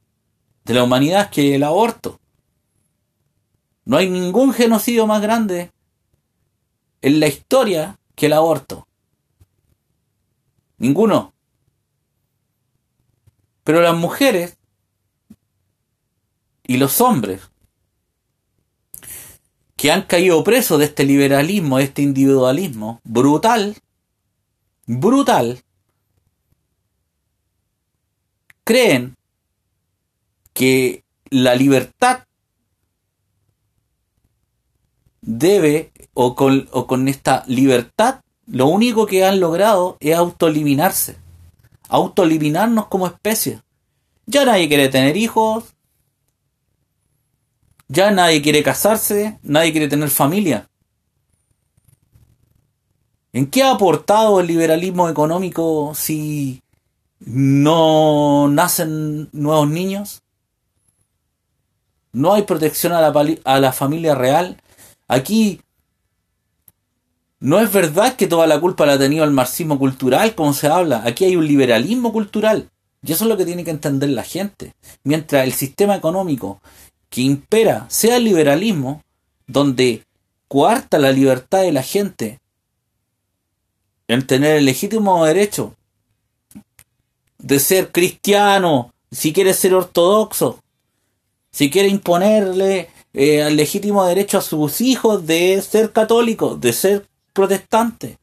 de 0.65 0.73
la 0.73 0.83
humanidad 0.83 1.29
que 1.29 1.55
el 1.55 1.63
aborto. 1.63 2.19
No 3.85 3.97
hay 3.97 4.09
ningún 4.09 4.51
genocidio 4.51 5.05
más 5.05 5.21
grande 5.21 5.71
en 7.01 7.19
la 7.19 7.27
historia 7.27 7.99
que 8.15 8.25
el 8.25 8.33
aborto. 8.33 8.87
Ninguno. 10.79 11.34
Pero 13.65 13.81
las 13.81 13.95
mujeres 13.95 14.57
y 16.67 16.77
los 16.77 17.01
hombres 17.01 17.41
que 19.75 19.91
han 19.91 20.03
caído 20.03 20.43
presos 20.43 20.77
de 20.77 20.85
este 20.85 21.03
liberalismo, 21.03 21.79
de 21.79 21.85
este 21.85 22.03
individualismo 22.03 23.01
brutal, 23.03 23.75
brutal, 24.85 25.63
creen 28.63 29.15
que 30.53 31.03
la 31.31 31.55
libertad 31.55 32.25
debe, 35.21 35.91
o 36.13 36.35
con, 36.35 36.69
o 36.71 36.85
con 36.85 37.07
esta 37.07 37.43
libertad, 37.47 38.21
lo 38.45 38.67
único 38.67 39.07
que 39.07 39.25
han 39.25 39.39
logrado 39.39 39.97
es 39.99 40.15
autoeliminarse 40.15 41.24
autoeliminarnos 41.89 42.87
como 42.87 43.07
especie. 43.07 43.61
Ya 44.25 44.45
nadie 44.45 44.67
quiere 44.67 44.89
tener 44.89 45.17
hijos, 45.17 45.75
ya 47.87 48.11
nadie 48.11 48.41
quiere 48.41 48.63
casarse, 48.63 49.39
nadie 49.43 49.71
quiere 49.71 49.87
tener 49.87 50.09
familia. 50.09 50.69
¿En 53.33 53.47
qué 53.47 53.63
ha 53.63 53.71
aportado 53.71 54.39
el 54.39 54.47
liberalismo 54.47 55.09
económico 55.09 55.93
si 55.93 56.63
no 57.19 58.47
nacen 58.49 59.29
nuevos 59.33 59.69
niños? 59.69 60.23
No 62.13 62.33
hay 62.33 62.43
protección 62.43 62.93
a 62.93 63.01
la, 63.01 63.13
a 63.43 63.59
la 63.59 63.73
familia 63.73 64.15
real. 64.15 64.61
Aquí 65.07 65.61
no 67.39 67.59
es 67.59 67.71
verdad 67.71 68.15
que 68.15 68.27
toda 68.27 68.47
la 68.47 68.59
culpa 68.59 68.85
la 68.85 68.93
ha 68.93 68.99
tenido 68.99 69.23
el 69.23 69.31
marxismo 69.31 69.77
cultural, 69.77 70.35
como 70.35 70.53
se 70.53 70.67
habla. 70.67 71.03
Aquí 71.05 71.25
hay 71.25 71.35
un 71.35 71.47
liberalismo 71.47 72.11
cultural. 72.13 72.69
Y 73.03 73.11
eso 73.11 73.25
es 73.25 73.29
lo 73.29 73.37
que 73.37 73.45
tiene 73.45 73.63
que 73.63 73.71
entender 73.71 74.09
la 74.09 74.23
gente. 74.23 74.73
Mientras 75.03 75.45
el 75.45 75.53
sistema 75.53 75.95
económico 75.95 76.61
que 77.09 77.21
impera 77.21 77.85
sea 77.89 78.17
el 78.17 78.23
liberalismo, 78.23 79.03
donde 79.47 80.03
coarta 80.47 80.97
la 80.97 81.11
libertad 81.11 81.61
de 81.61 81.71
la 81.71 81.83
gente 81.83 82.39
en 84.07 84.25
tener 84.25 84.57
el 84.57 84.65
legítimo 84.65 85.23
derecho 85.25 85.75
de 87.37 87.59
ser 87.59 87.91
cristiano, 87.91 88.93
si 89.11 89.33
quiere 89.33 89.53
ser 89.53 89.75
ortodoxo, 89.75 90.59
si 91.51 91.69
quiere 91.69 91.89
imponerle 91.89 92.89
eh, 93.13 93.41
el 93.41 93.55
legítimo 93.55 94.03
derecho 94.05 94.39
a 94.39 94.41
sus 94.41 94.81
hijos 94.81 95.25
de 95.27 95.61
ser 95.61 95.91
católicos, 95.91 96.59
de 96.59 96.73
ser 96.73 97.05
protestantes, 97.35 98.17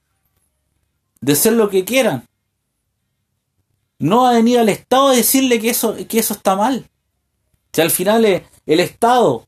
de 1.20 1.37
ser 1.37 1.53
lo 1.53 1.68
que 1.68 1.85
quieran. 1.85 2.27
No 3.98 4.22
va 4.22 4.31
a 4.31 4.35
venir 4.35 4.59
al 4.59 4.70
Estado 4.70 5.09
a 5.09 5.14
decirle 5.14 5.61
que 5.61 5.70
eso, 5.70 5.94
que 6.09 6.18
eso 6.18 6.35
está 6.35 6.57
mal. 6.57 6.88
Si 7.72 7.81
al 7.81 7.90
final 7.90 8.25
el 8.25 8.81
Estado, 8.81 9.46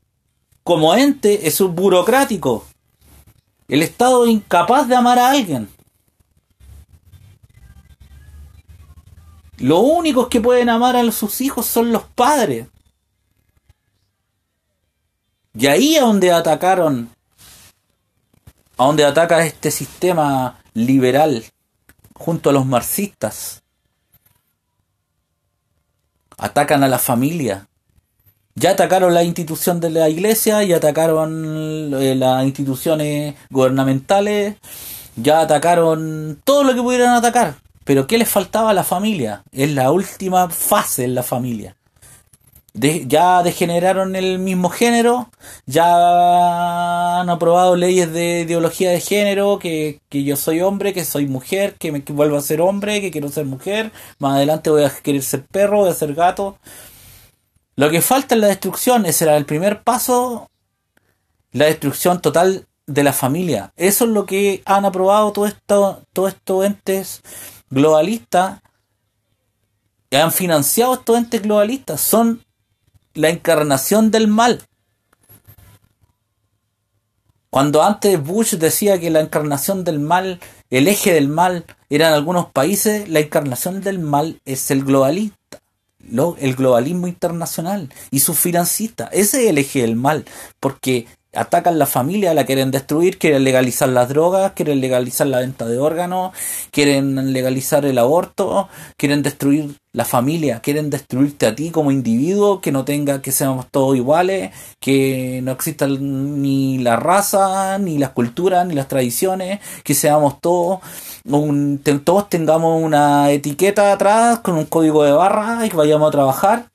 como 0.63 0.95
ente, 0.95 1.49
es 1.49 1.61
un 1.61 1.75
burocrático. 1.75 2.65
El 3.67 3.83
Estado 3.83 4.25
es 4.25 4.31
incapaz 4.31 4.87
de 4.87 4.95
amar 4.95 5.19
a 5.19 5.31
alguien. 5.31 5.69
Los 9.59 9.81
únicos 9.83 10.29
que 10.29 10.41
pueden 10.41 10.69
amar 10.69 10.95
a 10.95 11.11
sus 11.11 11.41
hijos 11.41 11.65
son 11.65 11.91
los 11.91 12.05
padres. 12.05 12.69
Y 15.55 15.67
ahí 15.69 15.97
es 15.97 16.03
donde 16.03 16.33
atacaron 16.33 17.14
a 18.77 18.85
donde 18.85 19.05
ataca 19.05 19.45
este 19.45 19.71
sistema 19.71 20.59
liberal 20.75 21.45
junto 22.15 22.51
a 22.51 22.53
los 22.53 22.67
marxistas. 22.67 23.63
Atacan 26.37 26.83
a 26.83 26.89
la 26.89 26.99
familia. 26.99 27.69
Ya 28.57 28.71
atacaron 28.71 29.15
la 29.15 29.25
institución 29.25 29.81
de 29.81 29.91
la 29.91 30.09
iglesia, 30.09 30.63
ya 30.63 30.77
atacaron 30.77 31.93
eh, 31.95 32.15
las 32.15 32.45
instituciones 32.45 33.35
gubernamentales, 33.51 34.57
ya 35.17 35.41
atacaron 35.41 36.41
todo 36.45 36.63
lo 36.63 36.75
que 36.75 36.83
pudieran 36.83 37.15
atacar. 37.15 37.57
Pero 37.85 38.07
¿qué 38.07 38.17
les 38.17 38.29
faltaba 38.29 38.71
a 38.71 38.75
la 38.75 38.85
familia? 38.85 39.43
Es 39.53 39.71
la 39.73 39.91
última 39.91 40.49
fase 40.49 41.05
en 41.05 41.15
la 41.15 41.23
familia 41.23 41.77
ya 42.75 43.43
degeneraron 43.43 44.17
el 44.17 44.39
mismo 44.41 44.69
género, 44.69 45.31
ya 45.65 47.21
han 47.21 47.31
aprobado 47.31 47.77
leyes 47.77 48.13
de 48.13 48.41
ideología 48.41 48.91
de 48.91 49.01
género, 49.01 49.59
que, 49.61 50.01
yo 50.11 50.37
soy 50.37 50.61
hombre, 50.61 50.93
que 50.93 51.05
soy 51.05 51.27
mujer, 51.27 51.75
que 51.75 51.93
me 51.93 52.01
vuelvo 52.01 52.37
a 52.37 52.41
ser 52.41 52.61
hombre, 52.61 53.01
que 53.01 53.11
quiero 53.13 53.29
ser 53.29 53.47
mujer, 53.47 53.93
más 54.19 54.35
adelante 54.35 54.71
voy 54.71 54.85
a 54.85 54.91
querer 54.91 55.23
ser 55.23 55.45
perro, 55.47 55.79
voy 55.79 55.91
a 55.91 55.95
ser 55.95 56.15
gato. 56.15 56.59
Lo 57.77 57.91
que 57.91 58.03
falta 58.03 58.35
es 58.35 58.41
la 58.41 58.49
destrucción, 58.49 59.07
ese 59.07 59.25
era 59.25 59.37
el 59.37 59.47
primer 59.47 59.83
paso, 59.83 60.51
la 61.53 61.67
destrucción 61.67 62.21
total 62.21 62.67
de 62.87 63.05
la 63.05 63.13
familia. 63.13 63.73
Eso 63.77 64.05
es 64.05 64.11
lo 64.11 64.27
que 64.27 64.63
han 64.65 64.85
aprobado 64.85 65.33
todo 65.33 65.47
esto, 65.47 66.03
todos 66.13 66.35
estos 66.35 66.65
entes 66.65 67.23
globalistas, 67.71 68.61
han 70.13 70.33
financiado 70.33 70.95
estos 70.95 71.19
entes 71.19 71.43
globalistas, 71.43 72.01
son 72.01 72.44
la 73.15 73.31
encarnación 73.31 74.11
del 74.11 74.29
mal. 74.29 74.63
Cuando 77.51 77.85
antes 77.85 78.21
Bush 78.21 78.55
decía 78.57 78.99
que 78.99 79.11
la 79.11 79.21
encarnación 79.21 79.85
del 79.85 80.01
mal, 80.01 80.41
el 80.71 80.89
eje 80.89 81.13
del 81.13 81.29
mal, 81.29 81.65
eran 81.89 82.13
algunos 82.13 82.47
países, 82.47 83.09
la 83.09 83.21
encarnación 83.21 83.81
del 83.81 84.01
mal 84.01 84.41
es 84.45 84.73
el 84.73 84.85
globalista, 84.85 85.61
el 86.39 86.55
globalismo 86.57 87.07
internacional 87.07 87.93
y 88.11 88.19
sus 88.21 88.39
financistas. 88.39 89.09
Ese 89.13 89.45
es 89.45 89.51
el 89.51 89.59
eje 89.59 89.83
del 89.83 89.95
mal, 89.95 90.25
porque 90.59 91.07
atacan 91.35 91.79
la 91.79 91.87
familia, 91.87 92.35
la 92.35 92.45
quieren 92.45 92.71
destruir, 92.71 93.19
quieren 93.19 93.45
legalizar 93.45 93.89
las 93.89 94.09
drogas, 94.09 94.53
quieren 94.53 94.81
legalizar 94.81 95.27
la 95.27 95.39
venta 95.39 95.67
de 95.67 95.79
órganos, 95.79 96.33
quieren 96.71 97.33
legalizar 97.33 97.85
el 97.85 97.99
aborto, 97.99 98.69
quieren 98.97 99.23
destruir 99.23 99.77
la 99.93 100.05
familia, 100.05 100.61
quieren 100.61 100.91
destruirte 100.91 101.47
a 101.47 101.55
ti 101.55 101.71
como 101.71 101.91
individuo, 101.91 102.61
que 102.61 102.73
no 102.73 102.85
tenga, 102.85 103.23
que 103.23 103.33
seamos 103.33 103.67
todos 103.71 103.97
iguales, 103.97 104.51
que 104.81 105.41
no 105.43 105.53
exista 105.53 105.87
ni 105.87 106.79
la 106.79 106.97
raza, 106.97 107.79
ni 107.79 107.99
las 107.99 108.11
culturas, 108.11 108.67
ni 108.67 108.75
las 108.75 108.89
tradiciones, 108.89 109.61
que 109.85 109.95
seamos 109.95 110.41
todos, 110.41 110.81
todos 112.05 112.29
tengamos 112.29 112.83
una 112.83 113.31
etiqueta 113.31 113.93
atrás 113.93 114.41
con 114.41 114.57
un 114.57 114.67
código 114.67 115.05
de 115.05 115.13
barra 115.13 115.65
y 115.65 115.71
que 115.71 115.77
vayamos 115.77 116.09
a 116.09 116.13
trabajar 116.13 116.71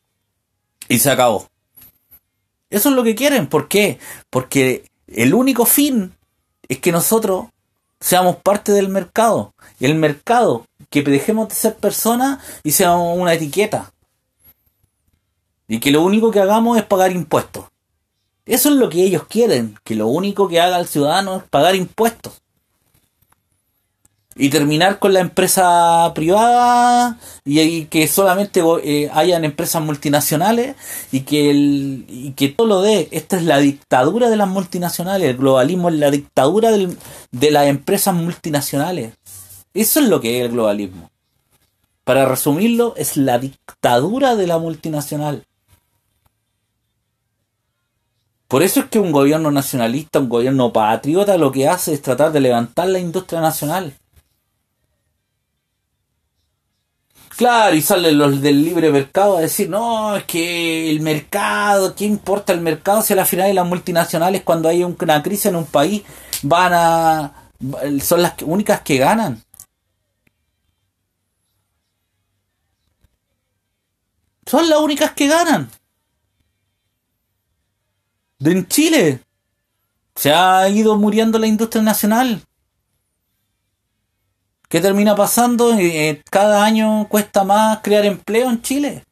y 0.90 1.00
se 1.00 1.12
acabó. 1.12 1.48
Eso 2.70 2.90
es 2.90 2.96
lo 2.96 3.04
que 3.04 3.16
quieren. 3.16 3.48
¿Por 3.48 3.68
qué? 3.68 4.00
Porque 4.30 4.86
el 5.08 5.34
único 5.34 5.66
fin 5.66 6.14
es 6.68 6.80
que 6.80 6.92
nosotros 6.92 7.48
seamos 8.00 8.38
parte 8.38 8.72
del 8.72 8.90
mercado. 8.90 9.54
El 9.80 9.96
mercado, 9.96 10.66
que 10.90 11.02
dejemos 11.02 11.50
de 11.50 11.56
ser 11.56 11.76
personas 11.76 12.44
y 12.64 12.72
seamos 12.72 13.18
una 13.18 13.34
etiqueta. 13.34 13.92
Y 15.68 15.80
que 15.80 15.92
lo 15.92 16.02
único 16.02 16.32
que 16.32 16.40
hagamos 16.40 16.78
es 16.78 16.84
pagar 16.84 17.12
impuestos. 17.12 17.66
Eso 18.46 18.70
es 18.70 18.76
lo 18.76 18.90
que 18.90 19.04
ellos 19.04 19.26
quieren, 19.28 19.78
que 19.84 19.96
lo 19.96 20.08
único 20.08 20.48
que 20.48 20.60
haga 20.60 20.80
el 20.80 20.88
ciudadano 20.88 21.38
es 21.38 21.44
pagar 21.44 21.76
impuestos 21.76 22.42
y 24.36 24.50
terminar 24.50 25.00
con 25.00 25.14
la 25.14 25.20
empresa 25.20 26.12
privada 26.14 27.18
y, 27.46 27.86
que 27.86 28.08
solamente 28.08 28.62
eh, 28.84 29.10
hayan 29.14 29.44
empresas 29.44 29.82
multinacionales 29.82 30.76
y 31.12 31.22
que, 31.22 31.50
el, 31.50 32.06
y 32.08 32.32
que 32.34 32.50
todo 32.50 32.68
lo 32.68 32.82
de, 32.82 33.10
esta 33.12 33.38
es 33.38 33.44
la 33.44 33.58
dictadura 33.58 34.30
de 34.30 34.38
las 34.38 34.48
multinacionales, 34.48 35.30
el 35.30 35.38
globalismo 35.38 35.90
es 35.90 35.96
la 35.96 36.12
dictadura 36.12 36.72
de 36.72 37.52
las 37.52 37.68
empresas 37.68 38.14
multinacionales. 38.16 39.14
Eso 39.74 40.00
es 40.00 40.08
lo 40.08 40.22
que 40.22 40.40
es 40.40 40.46
el 40.46 40.52
globalismo. 40.52 41.10
Para 42.04 42.26
resumirlo, 42.26 42.96
es 42.98 43.18
la 43.18 43.38
dictadura 43.40 44.36
de 44.36 44.48
la 44.48 44.58
multinacional. 44.58 45.46
Por 48.48 48.64
eso 48.64 48.80
es 48.80 48.88
que 48.88 48.98
un 48.98 49.12
gobierno 49.12 49.52
nacionalista, 49.52 50.20
un 50.20 50.30
gobierno 50.30 50.74
patriota, 50.74 51.38
lo 51.38 51.52
que 51.52 51.68
hace 51.68 51.94
es 51.94 52.02
tratar 52.02 52.32
de 52.32 52.40
levantar 52.40 52.88
la 52.88 52.98
industria 52.98 53.42
nacional. 53.42 53.99
Claro, 57.40 57.74
y 57.74 57.82
salen 57.82 58.18
los 58.18 58.42
del 58.42 58.62
libre 58.66 58.92
mercado 58.92 59.38
a 59.38 59.40
decir, 59.40 59.70
no, 59.70 60.18
es 60.18 60.26
que 60.26 60.90
el 60.90 61.00
mercado, 61.00 61.96
¿qué 61.96 62.04
importa 62.04 62.52
el 62.52 62.60
mercado 62.60 63.02
si 63.02 63.14
a 63.14 63.16
la 63.16 63.24
final 63.24 63.56
las 63.56 63.66
multinacionales 63.66 64.44
cuando 64.44 64.68
hay 64.68 64.84
una 64.84 65.24
crisis 65.24 65.46
en 65.46 65.56
un 65.56 65.66
país 65.66 66.04
van 66.44 66.74
a... 66.74 67.50
son 68.04 68.24
las 68.24 68.34
únicas 68.42 68.82
que 68.82 68.98
ganan? 68.98 69.42
Son 74.46 74.70
las 74.70 74.80
únicas 74.80 75.12
que 75.14 75.28
ganan. 75.30 75.72
En 78.40 78.68
Chile 78.68 79.24
se 80.14 80.34
ha 80.34 80.68
ido 80.68 80.98
muriendo 80.98 81.40
la 81.40 81.48
industria 81.48 81.84
nacional. 81.84 82.44
¿Qué 84.70 84.82
termina 84.82 85.16
pasando? 85.16 85.74
Eh, 85.74 86.22
cada 86.30 86.64
año 86.64 87.08
cuesta 87.10 87.44
más 87.44 87.80
crear 87.82 88.06
empleo 88.06 88.52
en 88.52 88.62
Chile. 88.62 89.04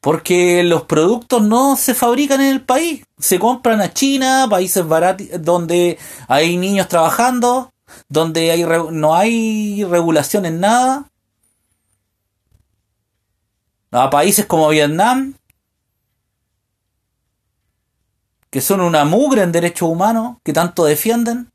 Porque 0.00 0.62
los 0.62 0.84
productos 0.84 1.42
no 1.42 1.76
se 1.76 1.94
fabrican 1.94 2.40
en 2.40 2.52
el 2.52 2.62
país. 2.64 3.04
Se 3.18 3.38
compran 3.38 3.82
a 3.82 3.92
China, 3.92 4.46
países 4.48 4.86
baratos, 4.88 5.26
donde 5.40 5.98
hay 6.28 6.56
niños 6.56 6.88
trabajando, 6.88 7.74
donde 8.08 8.50
hay 8.50 8.64
no 8.90 9.14
hay 9.14 9.84
regulación 9.84 10.46
en 10.46 10.60
nada. 10.60 11.10
A 13.90 14.08
países 14.08 14.46
como 14.46 14.68
Vietnam, 14.70 15.34
que 18.48 18.62
son 18.62 18.80
una 18.80 19.04
mugre 19.04 19.42
en 19.42 19.52
derechos 19.52 19.90
humanos, 19.90 20.38
que 20.42 20.54
tanto 20.54 20.86
defienden. 20.86 21.50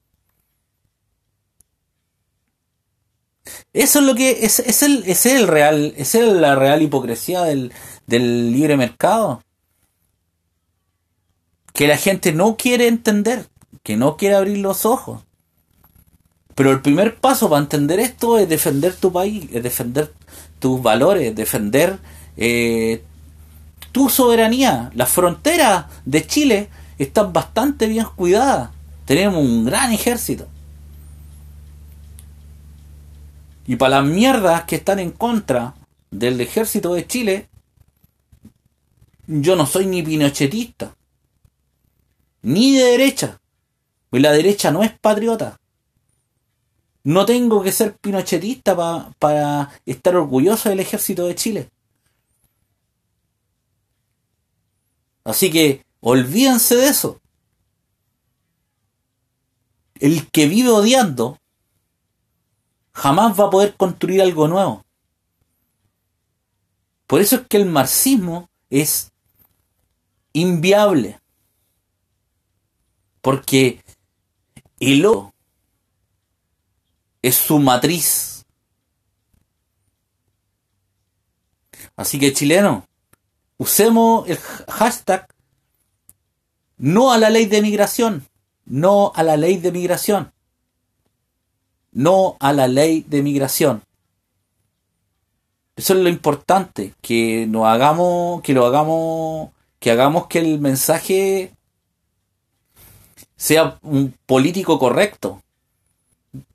Eso 3.74 4.00
es 4.00 4.06
lo 4.06 4.16
que 4.16 4.46
es, 4.46 4.60
es 4.60 4.84
el 4.84 5.04
es 5.06 5.26
el 5.26 5.48
real 5.48 5.94
es 5.98 6.16
el, 6.16 6.42
la 6.42 6.56
real 6.56 6.82
hipocresía 6.82 7.44
del, 7.44 7.72
del 8.08 8.52
libre 8.52 8.78
mercado. 8.78 9.42
Que 11.74 11.88
la 11.88 11.98
gente 11.98 12.34
no 12.34 12.58
quiere 12.58 12.88
entender, 12.88 13.48
que 13.84 13.98
no 13.98 14.18
quiere 14.18 14.36
abrir 14.36 14.58
los 14.58 14.86
ojos. 14.86 15.24
Pero 16.56 16.72
el 16.72 16.82
primer 16.82 17.18
paso 17.18 17.50
para 17.50 17.62
entender 17.62 18.00
esto 18.00 18.38
es 18.38 18.48
defender 18.48 18.94
tu 18.96 19.12
país, 19.12 19.48
es 19.54 19.64
defender 19.64 20.14
tus 20.60 20.82
valores, 20.82 21.34
defender 21.36 21.98
eh, 22.38 23.04
tu 23.92 24.10
soberanía. 24.10 24.92
Las 24.94 25.10
fronteras 25.10 25.86
de 26.06 26.28
Chile 26.28 26.70
están 26.98 27.34
bastante 27.34 27.88
bien 27.88 28.06
cuidadas. 28.16 28.70
Tenemos 29.06 29.44
un 29.44 29.66
gran 29.66 29.92
ejército. 29.92 30.48
Y 33.72 33.78
para 33.78 34.02
las 34.02 34.06
mierdas 34.06 34.66
que 34.66 34.76
están 34.76 35.00
en 35.00 35.12
contra 35.12 35.76
del 36.10 36.42
ejército 36.42 36.94
de 36.94 37.08
Chile, 37.08 37.50
yo 39.28 39.56
no 39.56 39.66
soy 39.66 39.86
ni 39.86 40.04
pinochetista, 40.04 40.94
ni 42.42 42.76
de 42.76 42.84
derecha. 42.84 43.40
Pues 44.10 44.22
la 44.22 44.34
derecha 44.34 44.72
no 44.72 44.84
es 44.84 44.92
patriota. 45.00 45.58
No 47.06 47.26
tengo 47.26 47.64
que 47.64 47.72
ser 47.72 47.96
pinochetista 47.96 48.76
para 49.18 49.72
estar 49.86 50.18
orgulloso 50.18 50.68
del 50.68 50.82
ejército 50.82 51.26
de 51.26 51.36
Chile. 51.36 51.70
Así 55.24 55.50
que 55.50 55.86
olvídense 56.02 56.76
de 56.76 56.90
eso. 56.90 57.22
El 60.02 60.30
que 60.30 60.50
vive 60.50 60.68
odiando 60.68 61.40
jamás 62.94 63.40
va 63.40 63.46
a 63.46 63.50
poder 63.50 63.76
construir 63.76 64.22
algo 64.22 64.48
nuevo. 64.48 64.86
Por 67.08 67.22
eso 67.22 67.38
es 67.38 67.48
que 67.48 67.58
el 67.58 67.66
marxismo 67.66 68.50
es 68.70 69.12
inviable. 70.34 71.20
Porque 73.22 73.84
el 74.80 75.06
es 77.22 77.36
su 77.36 77.60
matriz. 77.60 78.46
Así 81.96 82.18
que 82.18 82.34
chileno, 82.34 82.88
usemos 83.58 84.28
el 84.28 84.38
hashtag 84.38 85.28
no 86.78 87.12
a 87.12 87.20
la 87.20 87.30
ley 87.30 87.46
de 87.46 87.62
migración, 87.62 88.28
no 88.66 89.12
a 89.14 89.22
la 89.22 89.38
ley 89.38 89.58
de 89.58 89.72
migración 89.72 90.34
no 91.92 92.38
a 92.40 92.54
la 92.54 92.68
ley 92.68 93.06
de 93.08 93.22
migración. 93.22 93.84
Eso 95.76 95.94
es 95.94 96.00
lo 96.00 96.10
importante, 96.10 96.94
que 97.02 97.48
nos 97.48 97.66
hagamos, 97.66 98.42
que 98.42 98.54
lo 98.54 98.66
hagamos, 98.66 99.50
que 99.80 99.92
hagamos 99.92 100.28
que 100.28 100.40
el 100.40 100.60
mensaje 100.60 101.54
sea 103.36 103.80
un 103.82 104.14
político 104.26 104.78
correcto. 104.78 105.42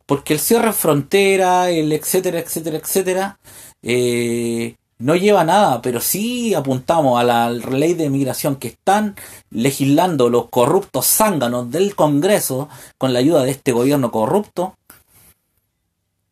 Porque 0.06 0.34
el 0.34 0.40
cierre 0.40 0.66
de 0.66 0.72
frontera, 0.72 1.70
el 1.70 1.92
etcétera, 1.92 2.38
etcétera, 2.38 2.78
etcétera, 2.78 3.38
eh, 3.82 4.76
no 4.98 5.16
lleva 5.16 5.44
nada, 5.44 5.82
pero 5.82 6.00
sí 6.00 6.54
apuntamos 6.54 7.20
a 7.20 7.24
la 7.24 7.50
ley 7.50 7.94
de 7.94 8.08
migración 8.08 8.56
que 8.56 8.68
están 8.68 9.16
legislando 9.50 10.30
los 10.30 10.48
corruptos 10.48 11.06
zánganos 11.06 11.70
del 11.70 11.94
Congreso 11.96 12.68
con 12.96 13.12
la 13.12 13.18
ayuda 13.18 13.42
de 13.42 13.50
este 13.50 13.72
gobierno 13.72 14.10
corrupto 14.10 14.74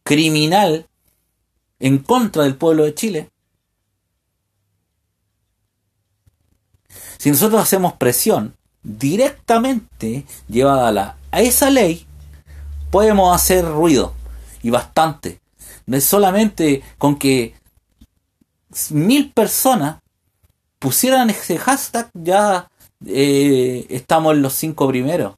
criminal 0.04 0.86
en 1.80 1.98
contra 1.98 2.44
del 2.44 2.54
pueblo 2.54 2.84
de 2.84 2.94
Chile, 2.94 3.30
si 7.18 7.30
nosotros 7.30 7.60
hacemos 7.60 7.94
presión 7.94 8.54
directamente 8.82 10.26
llevada 10.48 10.88
a, 10.88 10.92
la, 10.92 11.16
a 11.30 11.40
esa 11.40 11.70
ley, 11.70 12.06
podemos 12.90 13.34
hacer 13.34 13.64
ruido 13.64 14.14
y 14.62 14.70
bastante. 14.70 15.40
No 15.86 15.96
es 15.96 16.04
solamente 16.04 16.82
con 16.98 17.16
que 17.18 17.54
mil 18.90 19.32
personas 19.32 19.98
pusieran 20.78 21.30
ese 21.30 21.58
hashtag, 21.58 22.10
ya 22.14 22.70
eh, 23.06 23.86
estamos 23.88 24.34
en 24.34 24.42
los 24.42 24.52
cinco 24.52 24.86
primeros. 24.88 25.34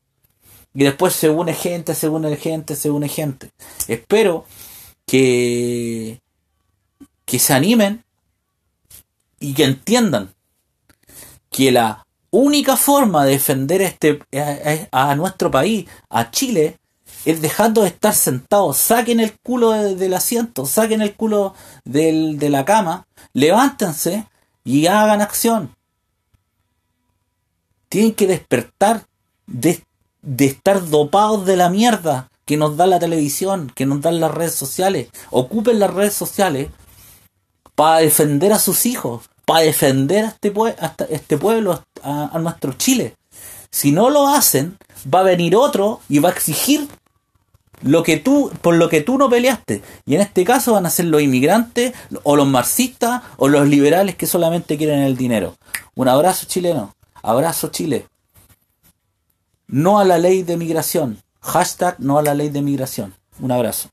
Y 0.76 0.84
después 0.84 1.14
se 1.14 1.30
une 1.30 1.54
gente, 1.54 1.94
se 1.94 2.06
une 2.06 2.36
gente, 2.36 2.76
se 2.76 2.90
une 2.90 3.08
gente. 3.08 3.50
Espero 3.88 4.44
que, 5.06 6.20
que 7.24 7.38
se 7.38 7.54
animen 7.54 8.04
y 9.40 9.54
que 9.54 9.64
entiendan 9.64 10.34
que 11.50 11.72
la 11.72 12.06
única 12.30 12.76
forma 12.76 13.24
de 13.24 13.30
defender 13.30 13.80
este, 13.80 14.20
a, 14.92 15.14
nuestro 15.14 15.50
país, 15.50 15.88
a 16.10 16.30
Chile, 16.30 16.78
es 17.24 17.40
dejando 17.40 17.80
de 17.80 17.88
estar 17.88 18.12
sentados. 18.12 18.76
Saquen 18.76 19.20
el 19.20 19.32
culo 19.38 19.70
del 19.70 20.12
asiento, 20.12 20.66
saquen 20.66 21.00
el 21.00 21.14
culo 21.14 21.54
de 21.84 22.50
la 22.50 22.66
cama, 22.66 23.06
levántense 23.32 24.26
y 24.62 24.88
hagan 24.88 25.22
acción. 25.22 25.74
Tienen 27.88 28.12
que 28.12 28.26
despertar 28.26 29.06
de, 29.46 29.85
de 30.26 30.46
estar 30.46 30.84
dopados 30.88 31.46
de 31.46 31.56
la 31.56 31.70
mierda 31.70 32.28
que 32.44 32.56
nos 32.56 32.76
da 32.76 32.86
la 32.86 32.98
televisión, 32.98 33.72
que 33.74 33.86
nos 33.86 34.00
dan 34.02 34.20
las 34.20 34.32
redes 34.32 34.54
sociales. 34.54 35.08
Ocupen 35.30 35.78
las 35.78 35.94
redes 35.94 36.14
sociales 36.14 36.68
para 37.74 37.98
defender 37.98 38.52
a 38.52 38.58
sus 38.58 38.86
hijos, 38.86 39.30
para 39.44 39.60
defender 39.60 40.24
a 40.24 40.28
este, 40.86 41.14
este 41.14 41.38
pueblo, 41.38 41.82
a, 42.02 42.38
nuestro 42.38 42.72
Chile. 42.72 43.14
Si 43.70 43.92
no 43.92 44.10
lo 44.10 44.28
hacen, 44.28 44.76
va 45.12 45.20
a 45.20 45.24
venir 45.24 45.54
otro 45.54 46.00
y 46.08 46.18
va 46.18 46.30
a 46.30 46.32
exigir 46.32 46.88
lo 47.82 48.02
que 48.02 48.16
tú, 48.16 48.50
por 48.62 48.74
lo 48.74 48.88
que 48.88 49.02
tú 49.02 49.18
no 49.18 49.28
peleaste. 49.28 49.82
Y 50.06 50.16
en 50.16 50.22
este 50.22 50.44
caso 50.44 50.72
van 50.72 50.86
a 50.86 50.90
ser 50.90 51.06
los 51.06 51.22
inmigrantes, 51.22 51.92
o 52.24 52.34
los 52.34 52.46
marxistas, 52.46 53.22
o 53.36 53.48
los 53.48 53.68
liberales 53.68 54.16
que 54.16 54.26
solamente 54.26 54.76
quieren 54.76 55.00
el 55.00 55.16
dinero. 55.16 55.54
Un 55.94 56.08
abrazo 56.08 56.46
chileno. 56.46 56.94
Abrazo 57.22 57.68
Chile. 57.68 58.06
No 59.68 59.98
a 59.98 60.04
la 60.04 60.18
ley 60.18 60.44
de 60.44 60.56
migración. 60.56 61.18
Hashtag 61.40 61.98
no 61.98 62.18
a 62.18 62.22
la 62.22 62.34
ley 62.34 62.50
de 62.50 62.62
migración. 62.62 63.14
Un 63.40 63.50
abrazo. 63.50 63.88